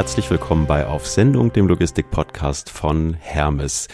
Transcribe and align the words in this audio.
herzlich 0.00 0.30
willkommen 0.30 0.66
bei 0.66 0.86
Auf 0.86 1.06
Sendung, 1.06 1.52
dem 1.52 1.68
Logistik-Podcast 1.68 2.70
von 2.70 3.12
Hermes. 3.20 3.86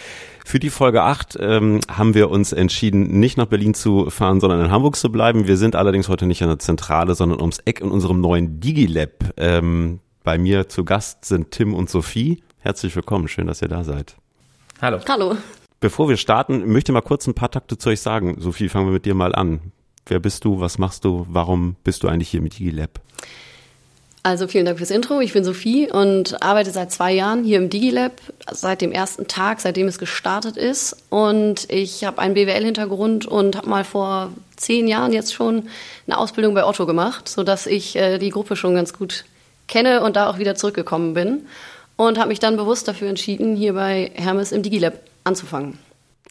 Für 0.45 0.61
die 0.61 0.71
Folge 0.71 1.03
8 1.03 1.37
ähm, 1.41 1.81
haben 1.89 2.15
wir 2.15 2.31
uns 2.31 2.53
entschieden, 2.53 3.19
nicht 3.19 3.37
nach 3.37 3.47
Berlin 3.47 3.75
zu 3.75 4.09
fahren, 4.09 4.39
sondern 4.39 4.65
in 4.65 4.71
Hamburg 4.71 4.95
zu 4.95 5.11
bleiben. 5.11 5.49
Wir 5.49 5.57
sind 5.57 5.75
allerdings 5.75 6.09
heute 6.09 6.27
nicht 6.27 6.43
in 6.43 6.47
der 6.47 6.61
Zentrale, 6.61 7.17
sondern 7.17 7.41
ums 7.41 7.59
Eck 7.65 7.81
in 7.81 7.91
unserem 7.91 8.21
neuen 8.21 8.61
Digilab. 8.61 9.33
Ähm, 9.37 9.99
bei 10.23 10.39
mir 10.39 10.69
zu 10.69 10.85
Gast 10.85 11.25
sind 11.25 11.51
Tim 11.51 11.75
und 11.75 11.91
Sophie. 11.91 12.41
Herzlich 12.61 12.95
willkommen, 12.95 13.27
schön, 13.27 13.49
dass 13.49 13.61
ihr 13.61 13.67
da 13.67 13.83
seid. 13.83 14.15
Hallo. 14.81 15.01
Hallo. 15.09 15.37
Bevor 15.81 16.09
wir 16.09 16.19
starten, 16.19 16.71
möchte 16.71 16.93
ich 16.93 16.95
mal 16.95 17.01
kurz 17.01 17.27
ein 17.27 17.35
paar 17.35 17.51
Takte 17.51 17.79
zu 17.79 17.89
euch 17.89 18.01
sagen. 18.01 18.37
Sophie, 18.39 18.69
fangen 18.69 18.87
wir 18.87 18.93
mit 18.93 19.07
dir 19.07 19.17
mal 19.17 19.35
an. 19.35 19.73
Wer 20.07 20.21
bist 20.21 20.45
du? 20.45 20.61
Was 20.61 20.79
machst 20.79 21.05
du? 21.05 21.27
Warum 21.29 21.75
bist 21.83 22.05
du 22.05 22.09
eigentlich 22.09 22.29
hier 22.29 22.43
mit 22.43 22.57
Digilab? 22.61 23.01
Also 24.27 24.49
vielen 24.49 24.67
Dank 24.67 24.79
fürs 24.79 24.91
Intro. 24.91 25.21
Ich 25.21 25.35
bin 25.35 25.45
Sophie 25.45 25.89
und 25.89 26.43
arbeite 26.43 26.73
seit 26.73 26.91
zwei 26.91 27.13
Jahren 27.13 27.45
hier 27.45 27.59
im 27.59 27.71
Digilab, 27.71 28.21
seit 28.51 28.81
dem 28.81 28.91
ersten 28.91 29.29
Tag, 29.29 29.61
seitdem 29.61 29.87
es 29.87 30.01
gestartet 30.01 30.57
ist. 30.57 30.97
Und 31.11 31.71
ich 31.71 32.03
habe 32.03 32.19
einen 32.19 32.35
BWL-Hintergrund 32.35 33.27
und 33.27 33.55
habe 33.55 33.69
mal 33.69 33.85
vor 33.85 34.33
zehn 34.57 34.89
Jahren 34.89 35.13
jetzt 35.13 35.33
schon 35.33 35.69
eine 36.09 36.19
Ausbildung 36.19 36.55
bei 36.55 36.65
Otto 36.65 36.87
gemacht, 36.87 37.29
sodass 37.29 37.69
ich 37.69 37.95
äh, 37.95 38.19
die 38.19 38.31
Gruppe 38.31 38.57
schon 38.57 38.75
ganz 38.75 38.93
gut 38.93 39.27
kenne 39.69 40.03
und 40.03 40.17
da 40.17 40.29
auch 40.29 40.41
wieder 40.41 40.57
zurückgekommen 40.57 41.15
bin. 41.15 41.47
Und 41.95 42.19
habe 42.19 42.31
mich 42.31 42.41
dann 42.41 42.57
bewusst 42.57 42.89
dafür 42.89 43.09
entschieden, 43.09 43.55
hier 43.55 43.75
bei 43.75 44.11
Hermes 44.15 44.51
im 44.51 44.65
Digilab 44.65 44.95
anzufangen. 45.23 45.79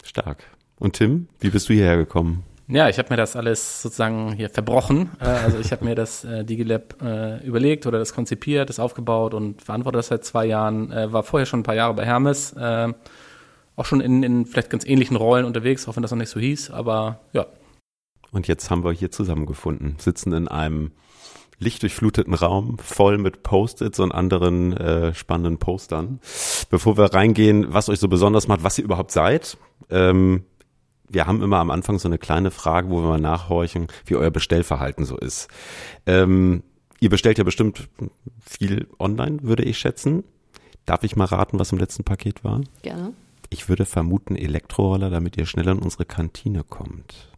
Stark. 0.03 0.43
Und 0.79 0.97
Tim, 0.97 1.29
wie 1.39 1.49
bist 1.49 1.69
du 1.69 1.73
hierher 1.73 1.95
gekommen? 1.95 2.43
Ja, 2.67 2.89
ich 2.89 2.97
habe 2.97 3.09
mir 3.11 3.17
das 3.17 3.35
alles 3.35 3.81
sozusagen 3.81 4.33
hier 4.33 4.49
verbrochen. 4.49 5.11
Äh, 5.19 5.25
also 5.25 5.59
ich 5.59 5.71
habe 5.71 5.85
mir 5.85 5.93
das 5.93 6.23
äh, 6.23 6.43
Digilab 6.43 7.01
äh, 7.01 7.45
überlegt 7.45 7.85
oder 7.85 7.99
das 7.99 8.13
konzipiert, 8.13 8.69
das 8.69 8.79
aufgebaut 8.79 9.33
und 9.35 9.61
verantworte 9.61 9.97
das 9.97 10.07
seit 10.07 10.25
zwei 10.25 10.45
Jahren. 10.47 10.91
Äh, 10.91 11.13
war 11.13 11.23
vorher 11.23 11.45
schon 11.45 11.59
ein 11.59 11.63
paar 11.63 11.75
Jahre 11.75 11.93
bei 11.93 12.05
Hermes, 12.05 12.53
äh, 12.53 12.91
auch 13.75 13.85
schon 13.85 14.01
in, 14.01 14.23
in 14.23 14.45
vielleicht 14.45 14.69
ganz 14.69 14.85
ähnlichen 14.85 15.15
Rollen 15.15 15.45
unterwegs, 15.45 15.87
auch 15.87 15.95
wenn 15.95 16.01
das 16.01 16.11
noch 16.11 16.17
nicht 16.17 16.29
so 16.29 16.39
hieß. 16.39 16.71
Aber 16.71 17.19
ja. 17.33 17.45
Und 18.31 18.47
jetzt 18.47 18.71
haben 18.71 18.83
wir 18.83 18.91
hier 18.91 19.11
zusammengefunden, 19.11 19.97
sitzen 19.99 20.33
in 20.33 20.47
einem 20.47 20.91
lichtdurchfluteten 21.59 22.33
Raum 22.33 22.77
voll 22.79 23.17
mit 23.17 23.43
Post-its 23.43 23.99
und 23.99 24.11
anderen 24.11 24.75
äh, 24.75 25.13
spannenden 25.13 25.57
Postern. 25.57 26.19
Bevor 26.69 26.97
wir 26.97 27.13
reingehen, 27.13 27.67
was 27.73 27.89
euch 27.89 27.99
so 27.99 28.07
besonders 28.07 28.47
macht, 28.47 28.63
was 28.63 28.77
ihr 28.77 28.83
überhaupt 28.83 29.11
seid. 29.11 29.57
Ähm, 29.89 30.43
wir 31.09 31.27
haben 31.27 31.41
immer 31.41 31.57
am 31.57 31.71
Anfang 31.71 31.99
so 31.99 32.07
eine 32.07 32.17
kleine 32.17 32.51
Frage, 32.51 32.89
wo 32.89 33.01
wir 33.01 33.09
mal 33.09 33.19
nachhorchen, 33.19 33.87
wie 34.05 34.15
euer 34.15 34.31
Bestellverhalten 34.31 35.05
so 35.05 35.17
ist. 35.17 35.47
Ähm, 36.05 36.63
ihr 36.99 37.09
bestellt 37.09 37.37
ja 37.37 37.43
bestimmt 37.43 37.87
viel 38.45 38.87
online, 38.99 39.43
würde 39.43 39.63
ich 39.63 39.77
schätzen. 39.77 40.23
Darf 40.85 41.03
ich 41.03 41.15
mal 41.15 41.25
raten, 41.25 41.59
was 41.59 41.71
im 41.71 41.77
letzten 41.77 42.03
Paket 42.03 42.43
war? 42.43 42.61
Gerne. 42.81 43.13
Ich 43.49 43.69
würde 43.69 43.85
vermuten 43.85 44.35
Elektroroller, 44.35 45.09
damit 45.09 45.37
ihr 45.37 45.45
schneller 45.45 45.71
in 45.71 45.79
unsere 45.79 46.05
Kantine 46.05 46.63
kommt. 46.63 47.29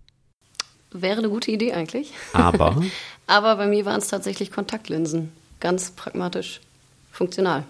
Wäre 0.92 1.20
eine 1.20 1.30
gute 1.30 1.52
Idee 1.52 1.74
eigentlich. 1.74 2.14
Aber? 2.34 2.82
Aber 3.28 3.56
bei 3.58 3.68
mir 3.68 3.86
waren 3.86 4.00
es 4.00 4.08
tatsächlich 4.08 4.52
Kontaktlinsen. 4.52 5.32
Ganz 5.60 5.92
pragmatisch, 5.92 6.62
funktional. 7.12 7.66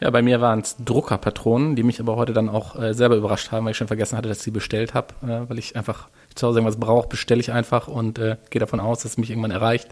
Ja, 0.00 0.10
bei 0.10 0.22
mir 0.22 0.40
waren 0.40 0.60
es 0.60 0.76
Druckerpatronen, 0.82 1.76
die 1.76 1.82
mich 1.82 2.00
aber 2.00 2.16
heute 2.16 2.32
dann 2.32 2.48
auch 2.48 2.74
äh, 2.80 2.94
selber 2.94 3.16
überrascht 3.16 3.52
haben, 3.52 3.64
weil 3.66 3.72
ich 3.72 3.76
schon 3.76 3.86
vergessen 3.86 4.16
hatte, 4.16 4.28
dass 4.28 4.38
ich 4.38 4.44
sie 4.44 4.50
bestellt 4.50 4.94
habe, 4.94 5.08
äh, 5.22 5.48
weil 5.48 5.58
ich 5.58 5.76
einfach 5.76 6.08
zu 6.34 6.46
Hause 6.46 6.60
irgendwas 6.60 6.80
brauche, 6.80 7.08
bestelle 7.08 7.40
ich 7.40 7.52
einfach 7.52 7.86
und 7.86 8.18
äh, 8.18 8.36
gehe 8.48 8.60
davon 8.60 8.80
aus, 8.80 9.02
dass 9.02 9.12
es 9.12 9.18
mich 9.18 9.30
irgendwann 9.30 9.50
erreicht 9.50 9.88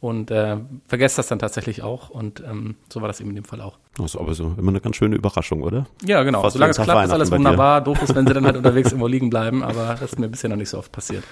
und 0.00 0.30
äh, 0.30 0.56
vergesse 0.86 1.16
das 1.16 1.28
dann 1.28 1.38
tatsächlich 1.38 1.82
auch 1.82 2.08
und 2.10 2.40
ähm, 2.40 2.76
so 2.90 3.00
war 3.00 3.08
das 3.08 3.20
eben 3.20 3.30
in 3.30 3.36
dem 3.36 3.44
Fall 3.44 3.60
auch. 3.60 3.78
Das 3.96 4.14
ist 4.14 4.16
aber 4.20 4.34
so 4.34 4.54
immer 4.56 4.70
eine 4.70 4.80
ganz 4.80 4.96
schöne 4.96 5.16
Überraschung, 5.16 5.62
oder? 5.62 5.86
Ja, 6.04 6.22
genau. 6.22 6.42
Fast 6.42 6.54
Solange 6.54 6.70
es 6.70 6.80
klappt, 6.80 7.06
ist 7.06 7.12
alles 7.12 7.30
wunderbar. 7.30 7.80
Doof 7.82 8.02
ist, 8.02 8.14
wenn 8.14 8.26
sie 8.26 8.34
dann 8.34 8.46
halt 8.46 8.56
unterwegs 8.58 8.90
irgendwo 8.90 9.06
liegen 9.06 9.30
bleiben, 9.30 9.62
aber 9.62 9.96
das 10.00 10.12
ist 10.12 10.18
mir 10.18 10.28
bisher 10.28 10.48
noch 10.48 10.56
nicht 10.56 10.70
so 10.70 10.78
oft 10.78 10.92
passiert. 10.92 11.24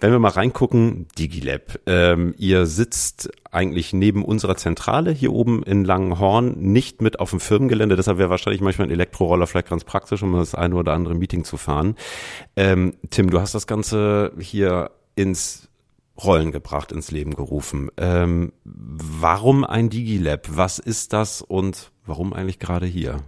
Wenn 0.00 0.12
wir 0.12 0.20
mal 0.20 0.28
reingucken, 0.28 1.08
Digilab. 1.18 1.80
Ähm, 1.86 2.34
ihr 2.38 2.66
sitzt 2.66 3.30
eigentlich 3.50 3.92
neben 3.92 4.24
unserer 4.24 4.56
Zentrale 4.56 5.10
hier 5.10 5.32
oben 5.32 5.62
in 5.64 5.84
Langenhorn, 5.84 6.56
nicht 6.58 7.02
mit 7.02 7.18
auf 7.18 7.30
dem 7.30 7.40
Firmengelände. 7.40 7.96
Deshalb 7.96 8.18
wäre 8.18 8.30
wahrscheinlich 8.30 8.60
manchmal 8.60 8.88
ein 8.88 8.92
Elektroroller 8.92 9.46
vielleicht 9.48 9.70
ganz 9.70 9.84
praktisch, 9.84 10.22
um 10.22 10.34
das 10.34 10.54
eine 10.54 10.76
oder 10.76 10.92
andere 10.92 11.14
Meeting 11.14 11.44
zu 11.44 11.56
fahren. 11.56 11.96
Ähm, 12.54 12.94
Tim, 13.10 13.30
du 13.30 13.40
hast 13.40 13.54
das 13.54 13.66
Ganze 13.66 14.32
hier 14.38 14.92
ins 15.16 15.68
Rollen 16.22 16.52
gebracht, 16.52 16.92
ins 16.92 17.10
Leben 17.10 17.34
gerufen. 17.34 17.90
Ähm, 17.96 18.52
warum 18.64 19.64
ein 19.64 19.88
Digilab? 19.88 20.48
Was 20.50 20.78
ist 20.78 21.12
das 21.12 21.42
und 21.42 21.90
warum 22.06 22.32
eigentlich 22.32 22.58
gerade 22.58 22.86
hier? 22.86 23.22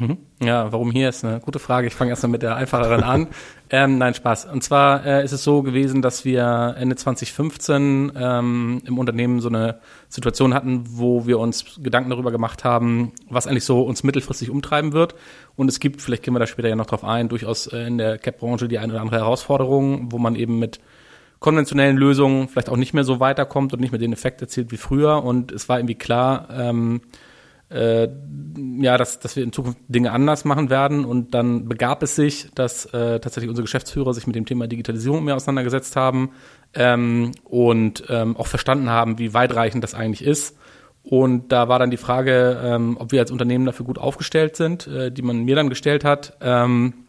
Mhm. 0.00 0.18
Ja, 0.42 0.72
warum 0.72 0.90
hier 0.90 1.08
ist 1.08 1.24
eine 1.24 1.40
gute 1.40 1.58
Frage. 1.58 1.86
Ich 1.86 1.94
fange 1.94 2.10
erstmal 2.10 2.30
mit 2.30 2.42
der 2.42 2.56
einfacheren 2.56 3.02
an. 3.02 3.28
ähm, 3.70 3.98
nein, 3.98 4.14
Spaß. 4.14 4.46
Und 4.46 4.62
zwar 4.62 5.04
äh, 5.06 5.24
ist 5.24 5.32
es 5.32 5.44
so 5.44 5.62
gewesen, 5.62 6.02
dass 6.02 6.24
wir 6.24 6.74
Ende 6.78 6.96
2015 6.96 8.12
ähm, 8.16 8.82
im 8.84 8.98
Unternehmen 8.98 9.40
so 9.40 9.48
eine 9.48 9.80
Situation 10.08 10.54
hatten, 10.54 10.84
wo 10.88 11.26
wir 11.26 11.38
uns 11.38 11.80
Gedanken 11.82 12.10
darüber 12.10 12.30
gemacht 12.30 12.64
haben, 12.64 13.12
was 13.28 13.46
eigentlich 13.46 13.64
so 13.64 13.82
uns 13.82 14.02
mittelfristig 14.02 14.50
umtreiben 14.50 14.92
wird. 14.92 15.14
Und 15.56 15.68
es 15.68 15.80
gibt, 15.80 16.02
vielleicht 16.02 16.22
gehen 16.22 16.34
wir 16.34 16.40
da 16.40 16.46
später 16.46 16.68
ja 16.68 16.76
noch 16.76 16.86
drauf 16.86 17.04
ein, 17.04 17.28
durchaus 17.28 17.66
äh, 17.68 17.86
in 17.86 17.98
der 17.98 18.18
Cap-Branche 18.18 18.68
die 18.68 18.78
eine 18.78 18.92
oder 18.92 19.02
andere 19.02 19.18
Herausforderung, 19.18 20.12
wo 20.12 20.18
man 20.18 20.34
eben 20.34 20.58
mit 20.58 20.80
konventionellen 21.38 21.96
Lösungen 21.96 22.48
vielleicht 22.48 22.70
auch 22.70 22.76
nicht 22.76 22.94
mehr 22.94 23.04
so 23.04 23.20
weiterkommt 23.20 23.74
und 23.74 23.80
nicht 23.80 23.92
mehr 23.92 23.98
den 23.98 24.12
Effekt 24.12 24.40
erzielt 24.40 24.72
wie 24.72 24.78
früher. 24.78 25.22
Und 25.22 25.52
es 25.52 25.68
war 25.68 25.78
irgendwie 25.78 25.94
klar, 25.94 26.48
ähm, 26.50 27.02
äh, 27.70 28.08
ja, 28.80 28.96
dass, 28.96 29.18
dass 29.18 29.36
wir 29.36 29.42
in 29.42 29.52
Zukunft 29.52 29.78
Dinge 29.88 30.12
anders 30.12 30.44
machen 30.44 30.70
werden. 30.70 31.04
Und 31.04 31.34
dann 31.34 31.68
begab 31.68 32.02
es 32.02 32.16
sich, 32.16 32.50
dass 32.54 32.86
äh, 32.86 33.20
tatsächlich 33.20 33.48
unsere 33.48 33.64
Geschäftsführer 33.64 34.14
sich 34.14 34.26
mit 34.26 34.36
dem 34.36 34.46
Thema 34.46 34.66
Digitalisierung 34.66 35.24
mehr 35.24 35.36
auseinandergesetzt 35.36 35.96
haben 35.96 36.30
ähm, 36.74 37.32
und 37.44 38.04
ähm, 38.08 38.36
auch 38.36 38.46
verstanden 38.46 38.90
haben, 38.90 39.18
wie 39.18 39.34
weitreichend 39.34 39.82
das 39.82 39.94
eigentlich 39.94 40.24
ist. 40.24 40.56
Und 41.02 41.52
da 41.52 41.68
war 41.68 41.78
dann 41.78 41.90
die 41.90 41.98
Frage, 41.98 42.60
ähm, 42.64 42.96
ob 42.98 43.12
wir 43.12 43.20
als 43.20 43.30
Unternehmen 43.30 43.66
dafür 43.66 43.84
gut 43.84 43.98
aufgestellt 43.98 44.56
sind, 44.56 44.86
äh, 44.86 45.12
die 45.12 45.22
man 45.22 45.44
mir 45.44 45.54
dann 45.54 45.68
gestellt 45.68 46.04
hat. 46.04 46.36
Ähm, 46.40 47.03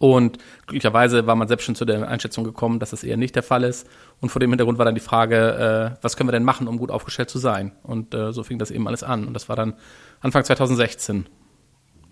und 0.00 0.38
glücklicherweise 0.66 1.26
war 1.26 1.36
man 1.36 1.46
selbst 1.46 1.64
schon 1.64 1.74
zu 1.74 1.84
der 1.84 2.08
Einschätzung 2.08 2.42
gekommen, 2.42 2.78
dass 2.78 2.88
das 2.88 3.04
eher 3.04 3.18
nicht 3.18 3.36
der 3.36 3.42
Fall 3.42 3.64
ist. 3.64 3.86
Und 4.18 4.30
vor 4.30 4.40
dem 4.40 4.48
Hintergrund 4.48 4.78
war 4.78 4.86
dann 4.86 4.94
die 4.94 5.00
Frage, 5.02 5.94
äh, 5.98 6.02
was 6.02 6.16
können 6.16 6.26
wir 6.26 6.32
denn 6.32 6.42
machen, 6.42 6.68
um 6.68 6.78
gut 6.78 6.90
aufgestellt 6.90 7.28
zu 7.28 7.38
sein? 7.38 7.72
Und 7.82 8.14
äh, 8.14 8.32
so 8.32 8.42
fing 8.42 8.58
das 8.58 8.70
eben 8.70 8.88
alles 8.88 9.02
an. 9.02 9.26
Und 9.26 9.34
das 9.34 9.50
war 9.50 9.56
dann 9.56 9.74
Anfang 10.22 10.42
2016. 10.42 11.26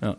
Ja. 0.03 0.17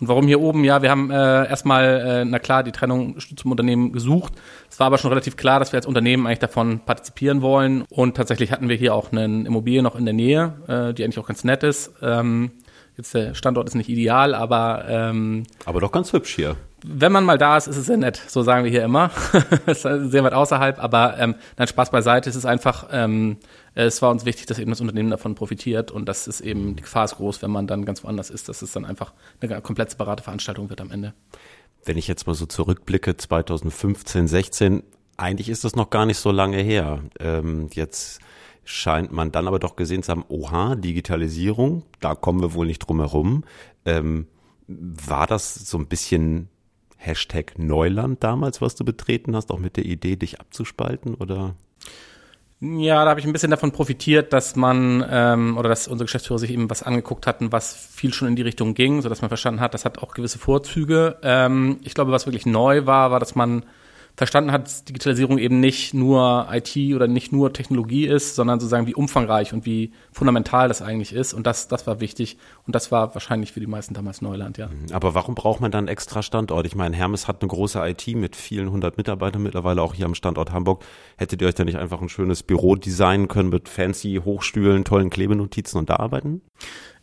Und 0.00 0.08
warum 0.08 0.26
hier 0.26 0.40
oben? 0.40 0.64
Ja, 0.64 0.82
wir 0.82 0.90
haben 0.90 1.12
äh, 1.12 1.48
erstmal, 1.48 1.84
äh, 1.84 2.24
na 2.24 2.40
klar, 2.40 2.64
die 2.64 2.72
Trennung 2.72 3.20
zum 3.20 3.52
Unternehmen 3.52 3.92
gesucht. 3.92 4.32
Es 4.68 4.80
war 4.80 4.88
aber 4.88 4.98
schon 4.98 5.10
relativ 5.10 5.36
klar, 5.36 5.60
dass 5.60 5.70
wir 5.72 5.78
als 5.78 5.86
Unternehmen 5.86 6.26
eigentlich 6.26 6.40
davon 6.40 6.80
partizipieren 6.80 7.40
wollen. 7.40 7.84
Und 7.88 8.16
tatsächlich 8.16 8.50
hatten 8.50 8.68
wir 8.68 8.74
hier 8.76 8.96
auch 8.96 9.12
eine 9.12 9.26
Immobilie 9.26 9.80
noch 9.80 9.94
in 9.94 10.06
der 10.06 10.14
Nähe, 10.14 10.54
äh, 10.66 10.92
die 10.92 11.04
eigentlich 11.04 11.20
auch 11.20 11.28
ganz 11.28 11.44
nett 11.44 11.62
ist. 11.62 11.92
Ähm, 12.02 12.50
jetzt 12.96 13.14
der 13.14 13.34
Standort 13.34 13.68
ist 13.68 13.76
nicht 13.76 13.88
ideal, 13.88 14.34
aber 14.34 14.86
ähm, 14.88 15.44
Aber 15.66 15.78
doch 15.78 15.92
ganz 15.92 16.12
hübsch 16.12 16.34
hier. 16.34 16.56
Wenn 16.84 17.10
man 17.10 17.24
mal 17.24 17.38
da 17.38 17.56
ist, 17.56 17.68
ist 17.68 17.76
es 17.76 17.86
sehr 17.86 17.96
nett. 17.96 18.20
So 18.28 18.42
sagen 18.42 18.64
wir 18.64 18.70
hier 18.70 18.84
immer. 18.84 19.10
Es 19.66 19.84
ist 19.84 20.10
sehr 20.10 20.22
weit 20.24 20.32
außerhalb, 20.32 20.78
aber 20.82 21.18
ähm, 21.18 21.34
nein, 21.56 21.68
Spaß 21.68 21.90
beiseite. 21.90 22.28
Es 22.28 22.36
ist 22.36 22.44
einfach, 22.44 22.88
ähm, 22.92 23.38
es 23.74 24.02
war 24.02 24.10
uns 24.10 24.24
wichtig, 24.24 24.46
dass 24.46 24.58
eben 24.58 24.70
das 24.70 24.80
Unternehmen 24.80 25.10
davon 25.10 25.34
profitiert 25.34 25.90
und 25.90 26.06
das 26.06 26.28
ist 26.28 26.40
eben, 26.40 26.76
die 26.76 26.82
Gefahr 26.82 27.04
ist 27.04 27.16
groß, 27.16 27.42
wenn 27.42 27.50
man 27.50 27.66
dann 27.66 27.84
ganz 27.84 28.04
woanders 28.04 28.30
ist, 28.30 28.48
dass 28.48 28.62
es 28.62 28.72
dann 28.72 28.84
einfach 28.84 29.12
eine 29.40 29.60
komplett 29.62 29.90
separate 29.90 30.22
Veranstaltung 30.22 30.70
wird 30.70 30.80
am 30.80 30.90
Ende. 30.90 31.14
Wenn 31.84 31.96
ich 31.96 32.08
jetzt 32.08 32.26
mal 32.26 32.34
so 32.34 32.46
zurückblicke, 32.46 33.16
2015, 33.16 34.28
16, 34.28 34.82
eigentlich 35.16 35.48
ist 35.48 35.64
das 35.64 35.76
noch 35.76 35.90
gar 35.90 36.04
nicht 36.04 36.18
so 36.18 36.30
lange 36.30 36.58
her. 36.58 37.02
Ähm, 37.18 37.68
jetzt 37.72 38.20
scheint 38.64 39.12
man 39.12 39.32
dann 39.32 39.46
aber 39.46 39.58
doch 39.58 39.76
gesehen 39.76 40.02
zu 40.02 40.12
haben, 40.12 40.24
oha, 40.28 40.74
Digitalisierung, 40.74 41.84
da 42.00 42.14
kommen 42.14 42.40
wir 42.40 42.54
wohl 42.54 42.66
nicht 42.66 42.80
drum 42.80 43.00
herum. 43.00 43.44
Ähm, 43.84 44.26
war 44.68 45.26
das 45.26 45.54
so 45.54 45.78
ein 45.78 45.86
bisschen 45.86 46.48
Hashtag 47.06 47.58
Neuland 47.58 48.22
damals, 48.22 48.60
was 48.60 48.74
du 48.74 48.84
betreten 48.84 49.36
hast, 49.36 49.50
auch 49.50 49.58
mit 49.58 49.76
der 49.76 49.84
Idee, 49.84 50.16
dich 50.16 50.40
abzuspalten 50.40 51.14
oder? 51.14 51.54
Ja, 52.60 53.04
da 53.04 53.10
habe 53.10 53.20
ich 53.20 53.26
ein 53.26 53.34
bisschen 53.34 53.50
davon 53.50 53.70
profitiert, 53.70 54.32
dass 54.32 54.56
man 54.56 55.04
ähm, 55.10 55.58
oder 55.58 55.68
dass 55.68 55.88
unsere 55.88 56.06
Geschäftsführer 56.06 56.38
sich 56.38 56.50
eben 56.50 56.70
was 56.70 56.82
angeguckt 56.82 57.26
hatten, 57.26 57.52
was 57.52 57.74
viel 57.74 58.14
schon 58.14 58.28
in 58.28 58.36
die 58.36 58.42
Richtung 58.42 58.72
ging, 58.72 59.02
so 59.02 59.10
dass 59.10 59.20
man 59.20 59.28
verstanden 59.28 59.60
hat, 59.60 59.74
das 59.74 59.84
hat 59.84 59.98
auch 59.98 60.14
gewisse 60.14 60.38
Vorzüge. 60.38 61.18
Ähm, 61.22 61.80
ich 61.84 61.94
glaube, 61.94 62.12
was 62.12 62.26
wirklich 62.26 62.46
neu 62.46 62.86
war, 62.86 63.10
war, 63.10 63.20
dass 63.20 63.34
man 63.34 63.66
verstanden 64.16 64.50
hat, 64.50 64.64
dass 64.64 64.84
Digitalisierung 64.84 65.38
eben 65.38 65.60
nicht 65.60 65.92
nur 65.92 66.48
IT 66.50 66.74
oder 66.94 67.06
nicht 67.06 67.32
nur 67.32 67.52
Technologie 67.52 68.06
ist, 68.06 68.34
sondern 68.34 68.58
sozusagen 68.58 68.86
wie 68.86 68.94
umfangreich 68.94 69.52
und 69.52 69.66
wie 69.66 69.92
fundamental 70.10 70.68
das 70.68 70.80
eigentlich 70.80 71.12
ist. 71.12 71.34
Und 71.34 71.46
das, 71.46 71.68
das 71.68 71.86
war 71.86 72.00
wichtig. 72.00 72.38
Und 72.66 72.74
das 72.74 72.90
war 72.90 73.14
wahrscheinlich 73.14 73.52
für 73.52 73.60
die 73.60 73.66
meisten 73.66 73.92
damals 73.92 74.22
Neuland, 74.22 74.56
ja. 74.56 74.68
Mhm. 74.68 74.92
Aber 74.92 75.14
warum 75.14 75.34
braucht 75.34 75.60
man 75.60 75.70
dann 75.70 75.86
extra 75.86 76.22
Standort? 76.22 76.66
Ich 76.66 76.74
meine, 76.74 76.96
Hermes 76.96 77.28
hat 77.28 77.42
eine 77.42 77.48
große 77.48 77.78
IT 77.86 78.06
mit 78.16 78.36
vielen 78.36 78.70
hundert 78.70 78.96
Mitarbeitern 78.96 79.42
mittlerweile 79.42 79.82
auch 79.82 79.92
hier 79.92 80.06
am 80.06 80.14
Standort 80.14 80.50
Hamburg. 80.50 80.82
Hättet 81.18 81.42
ihr 81.42 81.48
euch 81.48 81.54
da 81.54 81.64
nicht 81.64 81.76
einfach 81.78 82.00
ein 82.00 82.08
schönes 82.08 82.42
Büro 82.42 82.74
designen 82.74 83.28
können 83.28 83.50
mit 83.50 83.68
fancy 83.68 84.20
Hochstühlen, 84.24 84.84
tollen 84.84 85.10
Klebenotizen 85.10 85.78
und 85.78 85.90
da 85.90 85.96
arbeiten? 85.96 86.40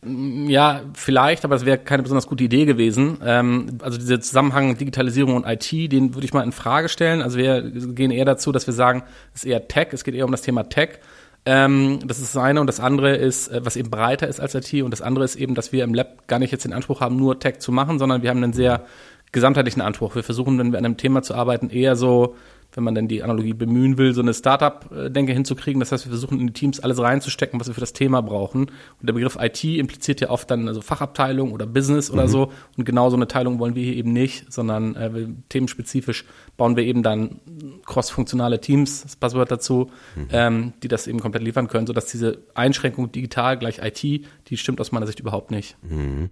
Ja, 0.05 0.81
vielleicht, 0.93 1.45
aber 1.45 1.55
es 1.55 1.65
wäre 1.65 1.77
keine 1.77 2.03
besonders 2.03 2.27
gute 2.27 2.43
Idee 2.43 2.65
gewesen. 2.65 3.19
Ähm, 3.23 3.77
also 3.81 3.97
dieser 3.97 4.21
Zusammenhang 4.21 4.77
Digitalisierung 4.77 5.35
und 5.35 5.45
IT, 5.45 5.71
den 5.91 6.13
würde 6.13 6.25
ich 6.25 6.33
mal 6.33 6.43
in 6.43 6.51
Frage 6.51 6.89
stellen. 6.89 7.21
Also 7.21 7.37
wir 7.37 7.61
gehen 7.61 8.11
eher 8.11 8.25
dazu, 8.25 8.51
dass 8.51 8.67
wir 8.67 8.73
sagen, 8.73 9.03
es 9.33 9.43
ist 9.43 9.49
eher 9.49 9.67
Tech, 9.67 9.87
es 9.91 10.03
geht 10.03 10.15
eher 10.15 10.25
um 10.25 10.31
das 10.31 10.41
Thema 10.41 10.63
Tech. 10.69 10.99
Ähm, 11.45 11.99
das 12.05 12.19
ist 12.19 12.35
das 12.35 12.41
eine 12.41 12.61
und 12.61 12.67
das 12.67 12.79
andere 12.79 13.15
ist, 13.15 13.49
äh, 13.49 13.65
was 13.65 13.75
eben 13.75 13.89
breiter 13.89 14.27
ist 14.27 14.39
als 14.39 14.55
IT 14.55 14.81
und 14.81 14.91
das 14.91 15.01
andere 15.01 15.25
ist 15.25 15.35
eben, 15.35 15.55
dass 15.55 15.73
wir 15.73 15.83
im 15.83 15.93
Lab 15.93 16.27
gar 16.27 16.39
nicht 16.39 16.51
jetzt 16.51 16.63
den 16.63 16.73
Anspruch 16.73 17.01
haben, 17.01 17.17
nur 17.17 17.39
Tech 17.39 17.59
zu 17.59 17.71
machen, 17.71 17.99
sondern 17.99 18.23
wir 18.23 18.29
haben 18.29 18.41
einen 18.41 18.53
sehr 18.53 18.85
gesamtheitlichen 19.33 19.81
Anspruch. 19.81 20.15
Wir 20.15 20.23
versuchen, 20.23 20.57
wenn 20.57 20.71
wir 20.71 20.79
an 20.79 20.85
einem 20.85 20.97
Thema 20.97 21.21
zu 21.21 21.33
arbeiten, 21.35 21.69
eher 21.69 21.95
so 21.95 22.35
wenn 22.73 22.83
man 22.83 22.95
denn 22.95 23.07
die 23.07 23.23
Analogie 23.23 23.53
bemühen 23.53 23.97
will, 23.97 24.13
so 24.13 24.21
eine 24.21 24.33
Startup-Denke 24.33 25.33
hinzukriegen. 25.33 25.79
Das 25.79 25.91
heißt, 25.91 26.05
wir 26.05 26.11
versuchen 26.11 26.39
in 26.39 26.47
die 26.47 26.53
Teams 26.53 26.79
alles 26.79 26.99
reinzustecken, 26.99 27.59
was 27.59 27.67
wir 27.67 27.73
für 27.73 27.79
das 27.79 27.93
Thema 27.93 28.21
brauchen. 28.21 28.65
Und 28.65 29.07
der 29.07 29.13
Begriff 29.13 29.37
IT 29.39 29.63
impliziert 29.63 30.21
ja 30.21 30.29
oft 30.29 30.49
dann 30.49 30.67
also 30.67 30.81
Fachabteilung 30.81 31.51
oder 31.51 31.65
Business 31.65 32.09
oder 32.09 32.23
mhm. 32.23 32.29
so. 32.29 32.51
Und 32.77 32.85
genau 32.85 33.09
so 33.09 33.15
eine 33.15 33.27
Teilung 33.27 33.59
wollen 33.59 33.75
wir 33.75 33.83
hier 33.83 33.95
eben 33.95 34.11
nicht, 34.11 34.51
sondern 34.51 34.95
äh, 34.95 35.27
themenspezifisch 35.49 36.25
bauen 36.57 36.75
wir 36.75 36.83
eben 36.83 37.03
dann 37.03 37.39
cross-funktionale 37.85 38.59
Teams, 38.59 39.03
das 39.03 39.15
Passwort 39.15 39.51
dazu, 39.51 39.91
mhm. 40.15 40.27
ähm, 40.31 40.73
die 40.81 40.87
das 40.87 41.07
eben 41.07 41.19
komplett 41.19 41.43
liefern 41.43 41.67
können, 41.67 41.87
sodass 41.87 42.07
diese 42.07 42.39
Einschränkung 42.53 43.11
digital 43.11 43.57
gleich 43.57 43.79
IT, 43.79 44.01
die 44.01 44.57
stimmt 44.57 44.81
aus 44.81 44.91
meiner 44.91 45.07
Sicht 45.07 45.19
überhaupt 45.19 45.51
nicht. 45.51 45.77
Mhm 45.83 46.29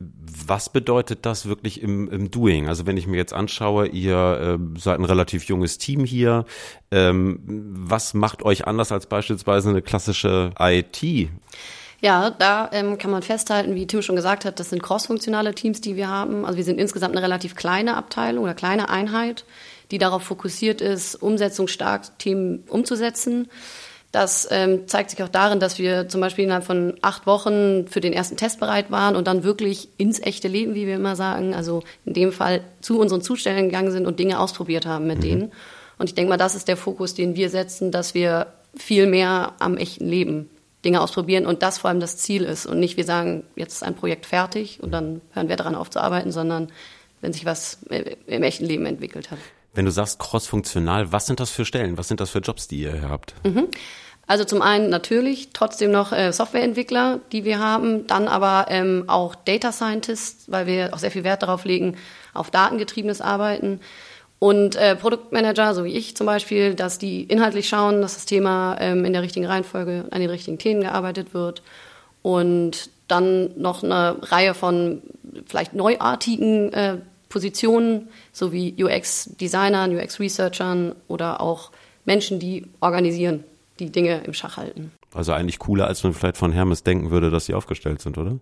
was 0.00 0.70
bedeutet 0.70 1.26
das 1.26 1.46
wirklich 1.46 1.82
im, 1.82 2.10
im 2.10 2.30
Doing? 2.30 2.68
Also 2.68 2.86
wenn 2.86 2.96
ich 2.96 3.06
mir 3.06 3.18
jetzt 3.18 3.34
anschaue, 3.34 3.86
ihr 3.86 4.58
äh, 4.58 4.80
seid 4.80 4.98
ein 4.98 5.04
relativ 5.04 5.44
junges 5.44 5.76
Team 5.76 6.04
hier. 6.04 6.46
Ähm, 6.90 7.40
was 7.44 8.14
macht 8.14 8.42
euch 8.42 8.66
anders 8.66 8.92
als 8.92 9.06
beispielsweise 9.06 9.68
eine 9.68 9.82
klassische 9.82 10.52
IT? 10.58 11.28
Ja, 12.00 12.30
da 12.30 12.70
ähm, 12.72 12.96
kann 12.96 13.10
man 13.10 13.20
festhalten, 13.20 13.74
wie 13.74 13.86
Tim 13.86 14.00
schon 14.00 14.16
gesagt 14.16 14.46
hat, 14.46 14.58
das 14.58 14.70
sind 14.70 14.82
crossfunktionale 14.82 15.54
Teams, 15.54 15.82
die 15.82 15.96
wir 15.96 16.08
haben. 16.08 16.46
Also 16.46 16.56
wir 16.56 16.64
sind 16.64 16.80
insgesamt 16.80 17.14
eine 17.14 17.22
relativ 17.22 17.54
kleine 17.54 17.96
Abteilung 17.96 18.44
oder 18.44 18.54
kleine 18.54 18.88
Einheit, 18.88 19.44
die 19.90 19.98
darauf 19.98 20.22
fokussiert 20.22 20.80
ist, 20.80 21.14
umsetzungsstark 21.16 22.18
Themen 22.18 22.64
umzusetzen. 22.68 23.48
Das 24.12 24.48
ähm, 24.50 24.88
zeigt 24.88 25.10
sich 25.10 25.22
auch 25.22 25.28
darin, 25.28 25.60
dass 25.60 25.78
wir 25.78 26.08
zum 26.08 26.20
Beispiel 26.20 26.44
innerhalb 26.44 26.64
von 26.64 26.94
acht 27.00 27.26
Wochen 27.26 27.86
für 27.86 28.00
den 28.00 28.12
ersten 28.12 28.36
Test 28.36 28.58
bereit 28.58 28.90
waren 28.90 29.14
und 29.14 29.28
dann 29.28 29.44
wirklich 29.44 29.88
ins 29.98 30.20
echte 30.20 30.48
Leben, 30.48 30.74
wie 30.74 30.86
wir 30.86 30.96
immer 30.96 31.14
sagen, 31.14 31.54
also 31.54 31.84
in 32.04 32.14
dem 32.14 32.32
Fall 32.32 32.62
zu 32.80 32.98
unseren 32.98 33.22
Zustellern 33.22 33.66
gegangen 33.66 33.92
sind 33.92 34.06
und 34.06 34.18
Dinge 34.18 34.40
ausprobiert 34.40 34.84
haben 34.84 35.06
mit 35.06 35.18
mhm. 35.18 35.22
denen. 35.22 35.52
Und 35.98 36.08
ich 36.08 36.14
denke 36.14 36.30
mal, 36.30 36.38
das 36.38 36.56
ist 36.56 36.66
der 36.66 36.76
Fokus, 36.76 37.14
den 37.14 37.36
wir 37.36 37.50
setzen, 37.50 37.92
dass 37.92 38.14
wir 38.14 38.48
viel 38.74 39.06
mehr 39.06 39.52
am 39.60 39.76
echten 39.76 40.08
Leben 40.08 40.50
Dinge 40.84 41.02
ausprobieren 41.02 41.46
und 41.46 41.62
das 41.62 41.78
vor 41.78 41.90
allem 41.90 42.00
das 42.00 42.16
Ziel 42.16 42.42
ist 42.42 42.66
und 42.66 42.80
nicht 42.80 42.96
wir 42.96 43.04
sagen, 43.04 43.44
jetzt 43.54 43.74
ist 43.74 43.82
ein 43.82 43.94
Projekt 43.94 44.26
fertig 44.26 44.82
und 44.82 44.92
dann 44.92 45.20
hören 45.32 45.48
wir 45.48 45.56
daran 45.56 45.74
auf 45.74 45.90
zu 45.90 46.00
arbeiten, 46.00 46.32
sondern 46.32 46.72
wenn 47.20 47.32
sich 47.32 47.44
was 47.44 47.80
im 48.26 48.42
echten 48.42 48.64
Leben 48.64 48.86
entwickelt 48.86 49.30
hat. 49.30 49.38
Wenn 49.72 49.84
du 49.84 49.90
sagst 49.90 50.18
crossfunktional, 50.18 51.12
was 51.12 51.26
sind 51.26 51.40
das 51.40 51.50
für 51.50 51.64
Stellen? 51.64 51.96
Was 51.96 52.08
sind 52.08 52.20
das 52.20 52.30
für 52.30 52.40
Jobs, 52.40 52.68
die 52.68 52.82
ihr 52.82 53.08
habt? 53.08 53.34
Mhm. 53.44 53.68
Also 54.26 54.44
zum 54.44 54.62
einen 54.62 54.90
natürlich 54.90 55.50
trotzdem 55.52 55.90
noch 55.90 56.12
äh, 56.12 56.32
Softwareentwickler, 56.32 57.18
die 57.32 57.44
wir 57.44 57.58
haben, 57.58 58.06
dann 58.06 58.28
aber 58.28 58.66
ähm, 58.68 59.04
auch 59.08 59.34
Data 59.34 59.72
Scientists, 59.72 60.44
weil 60.46 60.66
wir 60.66 60.94
auch 60.94 60.98
sehr 60.98 61.10
viel 61.10 61.24
Wert 61.24 61.42
darauf 61.42 61.64
legen, 61.64 61.96
auf 62.32 62.50
datengetriebenes 62.50 63.20
Arbeiten. 63.20 63.80
Und 64.38 64.76
äh, 64.76 64.96
Produktmanager, 64.96 65.74
so 65.74 65.84
wie 65.84 65.92
ich 65.94 66.16
zum 66.16 66.26
Beispiel, 66.26 66.74
dass 66.74 66.98
die 66.98 67.24
inhaltlich 67.24 67.68
schauen, 67.68 68.00
dass 68.02 68.14
das 68.14 68.24
Thema 68.24 68.76
ähm, 68.80 69.04
in 69.04 69.12
der 69.12 69.22
richtigen 69.22 69.46
Reihenfolge 69.46 70.06
an 70.10 70.20
den 70.20 70.30
richtigen 70.30 70.58
Themen 70.58 70.80
gearbeitet 70.80 71.34
wird. 71.34 71.62
Und 72.22 72.90
dann 73.08 73.50
noch 73.60 73.82
eine 73.82 74.16
Reihe 74.22 74.54
von 74.54 75.02
vielleicht 75.46 75.74
neuartigen 75.74 76.72
äh, 76.72 76.98
Positionen, 77.30 78.08
so 78.32 78.52
wie 78.52 78.74
UX-Designern, 78.82 79.96
UX-Researchern 79.96 80.94
oder 81.08 81.40
auch 81.40 81.70
Menschen, 82.04 82.38
die 82.38 82.66
organisieren, 82.80 83.44
die 83.78 83.90
Dinge 83.90 84.22
im 84.24 84.34
Schach 84.34 84.58
halten. 84.58 84.92
Also 85.14 85.32
eigentlich 85.32 85.58
cooler, 85.58 85.86
als 85.86 86.02
man 86.04 86.12
vielleicht 86.12 86.36
von 86.36 86.52
Hermes 86.52 86.82
denken 86.82 87.10
würde, 87.10 87.30
dass 87.30 87.46
sie 87.46 87.54
aufgestellt 87.54 88.02
sind, 88.02 88.18
oder? 88.18 88.38